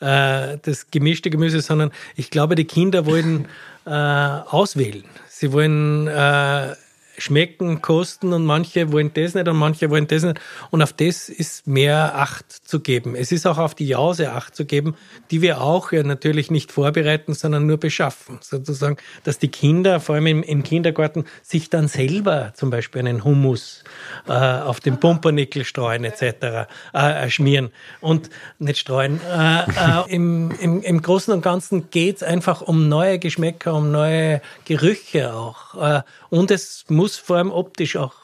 Äh, 0.00 0.58
das 0.62 0.90
gemischte 0.90 1.30
Gemüse, 1.30 1.60
sondern 1.60 1.92
ich 2.16 2.30
glaube, 2.30 2.56
die 2.56 2.64
Kinder 2.64 3.06
wollen 3.06 3.46
äh, 3.86 3.90
auswählen. 3.90 5.04
Sie 5.28 5.52
wollen 5.52 6.08
äh, 6.08 6.74
schmecken, 7.18 7.82
kosten 7.82 8.32
und 8.32 8.44
manche 8.44 8.92
wollen 8.92 9.10
das 9.14 9.34
nicht 9.34 9.48
und 9.48 9.56
manche 9.56 9.90
wollen 9.90 10.06
das 10.06 10.22
nicht. 10.22 10.40
Und 10.70 10.82
auf 10.82 10.92
das 10.92 11.28
ist 11.28 11.66
mehr 11.66 12.14
Acht 12.14 12.50
zu 12.50 12.80
geben. 12.80 13.14
Es 13.14 13.32
ist 13.32 13.46
auch 13.46 13.58
auf 13.58 13.74
die 13.74 13.88
Jause 13.88 14.32
Acht 14.32 14.56
zu 14.56 14.64
geben, 14.64 14.94
die 15.30 15.42
wir 15.42 15.60
auch 15.60 15.92
ja 15.92 16.02
natürlich 16.02 16.50
nicht 16.50 16.72
vorbereiten, 16.72 17.34
sondern 17.34 17.66
nur 17.66 17.78
beschaffen. 17.78 18.38
Sozusagen, 18.40 18.96
dass 19.24 19.38
die 19.38 19.48
Kinder, 19.48 20.00
vor 20.00 20.14
allem 20.14 20.26
im, 20.26 20.42
im 20.42 20.62
Kindergarten, 20.62 21.24
sich 21.42 21.70
dann 21.70 21.88
selber 21.88 22.52
zum 22.54 22.70
Beispiel 22.70 23.00
einen 23.00 23.24
Hummus 23.24 23.84
äh, 24.26 24.32
auf 24.32 24.80
den 24.80 24.98
Pumpernickel 24.98 25.64
streuen 25.64 26.04
etc. 26.04 26.68
Äh, 26.94 27.24
äh, 27.24 27.30
schmieren 27.30 27.70
und 28.00 28.30
nicht 28.58 28.78
streuen. 28.78 29.20
Äh, 29.30 29.62
äh, 29.62 30.14
im, 30.14 30.50
im, 30.60 30.82
Im 30.82 31.02
Großen 31.02 31.32
und 31.32 31.42
Ganzen 31.42 31.90
geht 31.90 32.16
es 32.16 32.22
einfach 32.22 32.60
um 32.60 32.88
neue 32.88 33.18
Geschmäcker, 33.18 33.74
um 33.74 33.90
neue 33.90 34.40
Gerüche 34.64 35.34
auch. 35.34 35.74
Äh, 35.74 36.02
und 36.30 36.50
es 36.50 36.84
muss 36.88 37.07
vor 37.16 37.36
allem 37.36 37.50
optisch 37.50 37.96
auch 37.96 38.14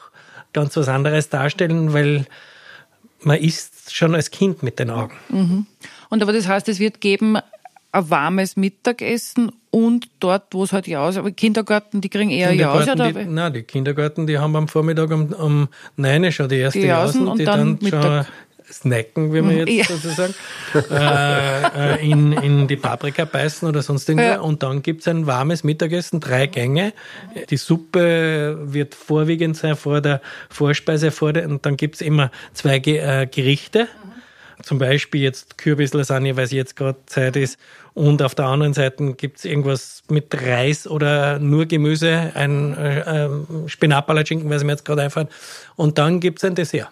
ganz 0.53 0.75
was 0.77 0.87
anderes 0.87 1.29
darstellen, 1.29 1.93
weil 1.93 2.25
man 3.21 3.37
isst 3.37 3.93
schon 3.93 4.15
als 4.15 4.31
Kind 4.31 4.63
mit 4.63 4.79
den 4.79 4.89
Augen. 4.89 5.15
Mhm. 5.29 5.65
Und 6.09 6.21
aber 6.21 6.33
das 6.33 6.47
heißt, 6.47 6.69
es 6.69 6.79
wird 6.79 7.01
geben 7.01 7.37
ein 7.91 8.09
warmes 8.09 8.55
Mittagessen 8.55 9.51
und 9.71 10.09
dort, 10.19 10.53
wo 10.53 10.63
es 10.63 10.73
halt 10.73 10.87
Jause, 10.87 11.19
aber 11.19 11.31
Kindergarten, 11.31 12.01
die 12.01 12.09
kriegen 12.09 12.29
eher 12.29 12.53
Jause? 12.53 12.91
Oder? 12.91 13.11
Die, 13.11 13.25
nein, 13.25 13.53
die 13.53 13.63
Kindergarten, 13.63 14.27
die 14.27 14.37
haben 14.37 14.55
am 14.55 14.67
Vormittag 14.67 15.11
um, 15.11 15.33
um 15.33 15.67
9 15.97 16.31
schon 16.31 16.49
die 16.49 16.57
erste 16.57 16.79
die 16.79 16.87
Jausen, 16.87 17.27
und 17.27 17.39
die 17.39 17.45
dann, 17.45 17.79
dann 17.79 17.89
schon 17.89 18.25
snacken, 18.71 19.33
wie 19.33 19.41
man 19.41 19.57
jetzt 19.57 19.69
ja. 19.69 19.83
sozusagen, 19.85 20.33
äh, 20.73 21.95
äh, 21.95 22.09
in, 22.09 22.31
in 22.33 22.67
die 22.67 22.75
Paprika 22.75 23.25
beißen 23.25 23.67
oder 23.67 23.81
sonst 23.81 24.07
irgendwas. 24.09 24.35
Ja. 24.35 24.41
Und 24.41 24.63
dann 24.63 24.81
gibt 24.81 25.01
es 25.01 25.07
ein 25.07 25.27
warmes 25.27 25.63
Mittagessen, 25.63 26.19
drei 26.19 26.47
Gänge. 26.47 26.93
Die 27.49 27.57
Suppe 27.57 28.57
wird 28.61 28.95
vorwiegend 28.95 29.57
sein 29.57 29.75
vor 29.75 30.01
der 30.01 30.21
Vorspeise, 30.49 31.11
vor 31.11 31.33
der, 31.33 31.47
und 31.47 31.65
dann 31.65 31.77
gibt 31.77 31.95
es 31.95 32.01
immer 32.01 32.31
zwei 32.53 32.77
äh, 32.77 33.27
Gerichte. 33.27 33.83
Mhm. 33.83 34.63
Zum 34.63 34.79
Beispiel 34.79 35.21
jetzt 35.21 35.57
Kürbislasagne, 35.57 36.37
weil 36.37 36.45
es 36.45 36.51
jetzt 36.51 36.75
gerade 36.75 36.97
Zeit 37.05 37.35
ist. 37.35 37.59
Und 37.93 38.21
auf 38.21 38.35
der 38.35 38.45
anderen 38.45 38.73
Seite 38.73 39.13
gibt 39.13 39.39
es 39.39 39.45
irgendwas 39.45 40.03
mit 40.09 40.33
Reis 40.41 40.87
oder 40.87 41.39
nur 41.39 41.65
Gemüse, 41.65 42.31
ein 42.33 42.75
äh, 42.77 43.25
ähm, 43.25 43.47
Spinatpalatschinken, 43.67 44.49
weil 44.49 44.57
es 44.57 44.63
mir 44.63 44.71
jetzt 44.71 44.85
gerade 44.85 45.03
einfällt. 45.03 45.29
Und 45.75 45.97
dann 45.97 46.19
gibt 46.19 46.39
es 46.39 46.43
ein 46.43 46.55
Dessert 46.55 46.89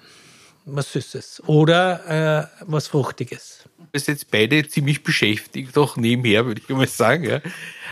was 0.65 0.91
Süßes 0.93 1.43
oder 1.45 2.49
äh, 2.59 2.63
was 2.65 2.87
Fruchtiges. 2.87 3.63
Wir 3.91 3.99
sind 3.99 4.15
jetzt 4.15 4.31
beide 4.31 4.67
ziemlich 4.67 5.03
beschäftigt, 5.03 5.77
auch 5.77 5.97
nebenher, 5.97 6.45
würde 6.45 6.61
ich 6.61 6.69
mal 6.69 6.87
sagen. 6.87 7.25
Ja. 7.25 7.37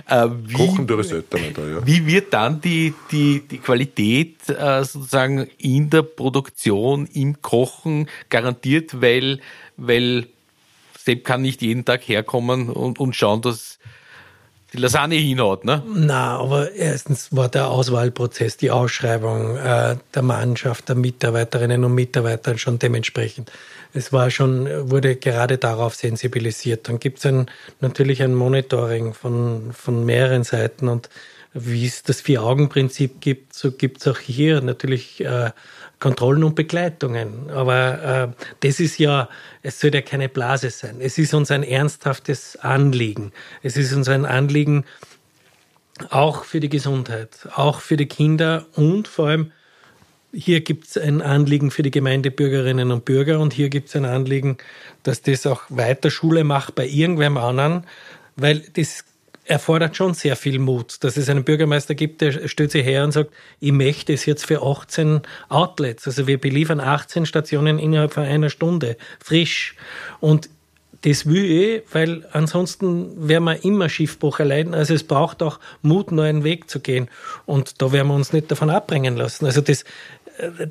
Äh, 0.08 0.30
wie, 0.46 0.54
Kochen 0.54 0.88
da, 0.88 0.96
ja. 0.96 1.86
Wie 1.86 2.06
wird 2.06 2.34
dann 2.34 2.62
die, 2.62 2.94
die, 3.12 3.42
die 3.42 3.58
Qualität 3.58 4.50
äh, 4.50 4.84
sozusagen 4.84 5.50
in 5.58 5.90
der 5.90 6.04
Produktion, 6.04 7.08
im 7.08 7.42
Kochen 7.42 8.08
garantiert, 8.30 9.02
weil, 9.02 9.40
weil 9.78 10.28
Sepp 10.98 11.26
kann 11.26 11.42
nicht 11.42 11.62
jeden 11.62 11.84
Tag 11.84 12.08
herkommen 12.08 12.70
und, 12.70 13.00
und 13.00 13.16
schauen, 13.16 13.42
dass 13.42 13.80
die 14.74 14.78
Lasagne 14.78 15.16
hinhaut, 15.16 15.66
ne? 15.66 15.84
Na, 15.94 16.38
aber 16.38 16.72
erstens 16.72 17.36
war 17.36 17.50
der 17.50 17.70
Auswahlprozess, 17.70 18.56
die 18.56 18.72
Ausschreibung 18.72 19.58
äh, 19.58 19.98
der 20.16 20.22
Mannschaft, 20.22 20.88
der 20.88 20.96
Mitarbeiterinnen 20.96 21.84
und 21.84 21.94
Mitarbeiter 21.94 22.58
schon 22.58 22.80
dementsprechend. 22.80 23.52
Es 23.94 24.14
war 24.14 24.32
schon, 24.32 24.90
wurde 24.90 25.18
gerade 25.18 25.58
darauf 25.58 25.96
sensibilisiert. 25.96 26.88
Dann 26.88 27.00
gibt 27.00 27.24
es 27.24 27.34
natürlich 27.82 28.24
ein 28.24 28.34
Monitoring 28.34 29.14
von, 29.14 29.74
von 29.74 30.06
mehreren 30.06 30.46
Seiten 30.46 30.88
und 30.88 31.10
wie 31.54 31.86
es 31.86 32.04
das 32.04 32.22
Vier-Augen-Prinzip 32.22 33.20
gibt, 33.20 33.54
so 33.54 33.72
gibt 33.72 34.02
es 34.02 34.08
auch 34.08 34.20
hier 34.20 34.62
natürlich 34.62 35.24
äh, 35.24 35.52
Kontrollen 36.00 36.44
und 36.44 36.56
Begleitungen. 36.56 37.50
Aber 37.50 38.34
äh, 38.38 38.46
das 38.62 38.80
ist 38.80 38.98
ja, 38.98 39.28
es 39.62 39.80
soll 39.80 39.94
ja 39.94 40.02
keine 40.02 40.30
Blase 40.30 40.70
sein. 40.70 40.98
Es 41.00 41.18
ist 41.18 41.34
uns 41.34 41.52
ein 41.52 41.64
ernsthaftes 41.64 42.56
Anliegen. 42.58 43.34
Es 43.64 43.76
ist 43.76 43.94
uns 43.94 44.08
ein 44.08 44.26
Anliegen 44.26 44.86
auch 46.10 46.46
für 46.46 46.60
die 46.60 46.70
Gesundheit, 46.70 47.48
auch 47.54 47.82
für 47.82 47.98
die 47.98 48.08
Kinder 48.08 48.66
und 48.76 49.08
vor 49.08 49.28
allem 49.28 49.52
hier 50.34 50.62
gibt 50.62 50.88
es 50.88 50.98
ein 50.98 51.22
Anliegen 51.22 51.72
für 51.72 51.84
die 51.84 51.92
Gemeindebürgerinnen 51.92 52.92
und 52.92 53.04
Bürger 53.06 53.40
und 53.40 53.54
hier 53.54 53.70
gibt 53.70 53.90
es 53.90 53.96
ein 53.96 54.06
Anliegen, 54.06 54.58
dass 55.04 55.22
das 55.22 55.46
auch 55.46 55.64
weiter 55.68 56.10
Schule 56.10 56.44
macht 56.46 56.74
bei 56.76 56.88
irgendwem 56.88 57.38
anderen, 57.38 57.86
weil 58.38 58.64
das 58.74 59.04
erfordert 59.52 59.98
schon 59.98 60.14
sehr 60.14 60.38
viel 60.38 60.60
Mut, 60.60 61.04
dass 61.04 61.18
es 61.18 61.28
einen 61.28 61.44
Bürgermeister 61.44 61.94
gibt, 61.94 62.22
der 62.22 62.48
stellt 62.48 62.72
sich 62.72 62.86
her 62.86 63.04
und 63.04 63.12
sagt, 63.12 63.32
ich 63.60 63.74
möchte 63.74 64.14
es 64.14 64.26
jetzt 64.26 64.46
für 64.46 64.64
18 64.64 65.22
Outlets. 65.50 66.08
Also 66.08 66.26
wir 66.26 66.40
beliefern 66.40 66.80
18 66.80 67.26
Stationen 67.26 67.78
innerhalb 67.78 68.14
von 68.14 68.24
einer 68.24 68.50
Stunde, 68.50 68.96
frisch. 69.22 69.76
Und 70.22 70.50
das 71.02 71.26
will 71.26 71.44
ich, 71.44 71.84
weil 71.92 72.26
ansonsten 72.32 73.28
werden 73.28 73.44
wir 73.44 73.66
immer 73.66 73.90
Schiffbruch 73.90 74.40
erleiden. 74.40 74.74
Also 74.74 74.94
es 74.94 75.04
braucht 75.04 75.44
auch 75.44 75.60
Mut, 75.82 76.14
neuen 76.14 76.46
Weg 76.46 76.70
zu 76.70 76.80
gehen. 76.80 77.10
Und 77.46 77.82
da 77.82 77.92
werden 77.92 78.08
wir 78.08 78.16
uns 78.16 78.32
nicht 78.32 78.50
davon 78.52 78.70
abbringen 78.70 79.18
lassen. 79.18 79.46
Also 79.46 79.60
das, 79.60 79.84
äh, 80.38 80.68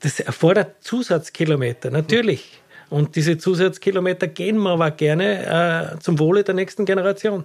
das 0.00 0.18
erfordert 0.18 0.82
Zusatzkilometer, 0.82 1.90
natürlich. 1.90 2.60
Und 2.90 3.14
diese 3.14 3.38
Zusatzkilometer 3.38 4.26
gehen 4.26 4.58
wir 4.58 4.70
aber 4.70 4.90
gerne 4.90 5.94
äh, 5.94 5.98
zum 6.00 6.18
Wohle 6.18 6.42
der 6.42 6.54
nächsten 6.54 6.84
Generation. 6.84 7.44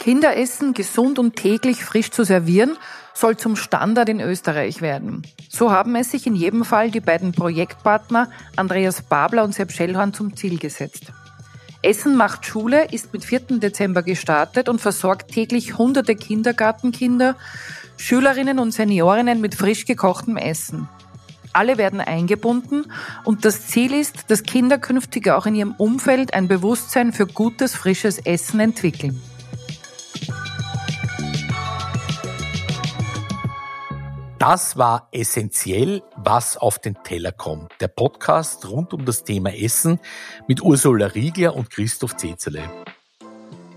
Kinderessen 0.00 0.72
gesund 0.72 1.18
und 1.18 1.36
täglich 1.36 1.84
frisch 1.84 2.10
zu 2.10 2.24
servieren, 2.24 2.78
soll 3.12 3.36
zum 3.36 3.54
Standard 3.54 4.08
in 4.08 4.18
Österreich 4.18 4.80
werden. 4.80 5.26
So 5.50 5.72
haben 5.72 5.94
es 5.94 6.10
sich 6.10 6.26
in 6.26 6.34
jedem 6.34 6.64
Fall 6.64 6.90
die 6.90 7.00
beiden 7.00 7.32
Projektpartner 7.32 8.30
Andreas 8.56 9.02
Babler 9.02 9.44
und 9.44 9.54
Sepp 9.54 9.72
Schellhorn 9.72 10.14
zum 10.14 10.34
Ziel 10.34 10.58
gesetzt. 10.58 11.12
Essen 11.82 12.16
macht 12.16 12.46
Schule 12.46 12.86
ist 12.90 13.12
mit 13.12 13.26
4. 13.26 13.58
Dezember 13.58 14.02
gestartet 14.02 14.70
und 14.70 14.80
versorgt 14.80 15.32
täglich 15.32 15.76
hunderte 15.76 16.14
Kindergartenkinder, 16.14 17.36
Schülerinnen 17.98 18.58
und 18.58 18.72
Seniorinnen 18.72 19.42
mit 19.42 19.54
frisch 19.54 19.84
gekochtem 19.84 20.38
Essen. 20.38 20.88
Alle 21.52 21.76
werden 21.76 22.00
eingebunden 22.00 22.90
und 23.24 23.44
das 23.44 23.66
Ziel 23.66 23.92
ist, 23.92 24.30
dass 24.30 24.44
Kinder 24.44 24.78
künftig 24.78 25.28
auch 25.28 25.44
in 25.44 25.56
ihrem 25.56 25.74
Umfeld 25.76 26.32
ein 26.32 26.48
Bewusstsein 26.48 27.12
für 27.12 27.26
gutes, 27.26 27.74
frisches 27.74 28.18
Essen 28.18 28.60
entwickeln. 28.60 29.20
Das 34.40 34.78
war 34.78 35.08
essentiell, 35.12 36.02
was 36.16 36.56
auf 36.56 36.78
den 36.78 36.94
Teller 37.04 37.30
kommt. 37.30 37.72
Der 37.78 37.88
Podcast 37.88 38.66
rund 38.70 38.94
um 38.94 39.04
das 39.04 39.22
Thema 39.22 39.54
Essen 39.54 40.00
mit 40.48 40.62
Ursula 40.62 41.08
Riegler 41.08 41.54
und 41.54 41.68
Christoph 41.68 42.16
Zezele. 42.16 42.62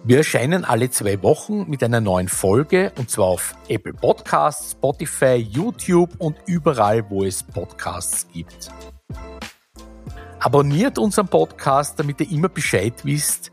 Wir 0.06 0.20
erscheinen 0.20 0.64
alle 0.64 0.90
zwei 0.90 1.22
Wochen 1.22 1.70
mit 1.70 1.84
einer 1.84 2.00
neuen 2.00 2.30
Folge 2.30 2.94
und 2.98 3.10
zwar 3.10 3.26
auf 3.26 3.56
Apple 3.68 3.92
Podcasts, 3.92 4.72
Spotify, 4.72 5.36
YouTube 5.36 6.12
und 6.20 6.38
überall, 6.46 7.10
wo 7.10 7.26
es 7.26 7.44
Podcasts 7.44 8.26
gibt. 8.32 8.72
Abonniert 10.40 10.98
unseren 10.98 11.28
Podcast, 11.28 12.00
damit 12.00 12.22
ihr 12.22 12.32
immer 12.32 12.48
Bescheid 12.48 12.94
wisst, 13.04 13.52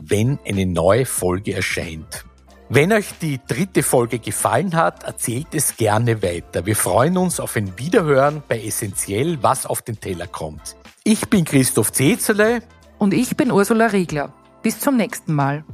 wenn 0.00 0.40
eine 0.44 0.66
neue 0.66 1.06
Folge 1.06 1.54
erscheint. 1.54 2.24
Wenn 2.70 2.92
euch 2.92 3.14
die 3.22 3.40
dritte 3.48 3.82
Folge 3.82 4.18
gefallen 4.18 4.76
hat, 4.76 5.04
erzählt 5.04 5.54
es 5.54 5.78
gerne 5.78 6.22
weiter. 6.22 6.66
Wir 6.66 6.76
freuen 6.76 7.16
uns 7.16 7.40
auf 7.40 7.56
ein 7.56 7.78
Wiederhören 7.78 8.42
bei 8.46 8.60
Essentiell, 8.60 9.42
was 9.42 9.64
auf 9.64 9.80
den 9.80 9.98
Teller 9.98 10.26
kommt. 10.26 10.76
Ich 11.02 11.30
bin 11.30 11.46
Christoph 11.46 11.92
Zezele. 11.92 12.60
Und 12.98 13.14
ich 13.14 13.38
bin 13.38 13.50
Ursula 13.52 13.86
Riegler. 13.86 14.34
Bis 14.62 14.80
zum 14.80 14.98
nächsten 14.98 15.32
Mal. 15.32 15.64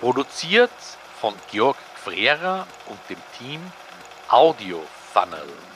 Produziert 0.00 0.70
von 1.20 1.34
Georg 1.50 1.76
Frera 2.02 2.66
und 2.88 2.98
dem 3.10 3.18
Team 3.38 3.60
Audio 4.30 4.80
Funnel. 5.12 5.71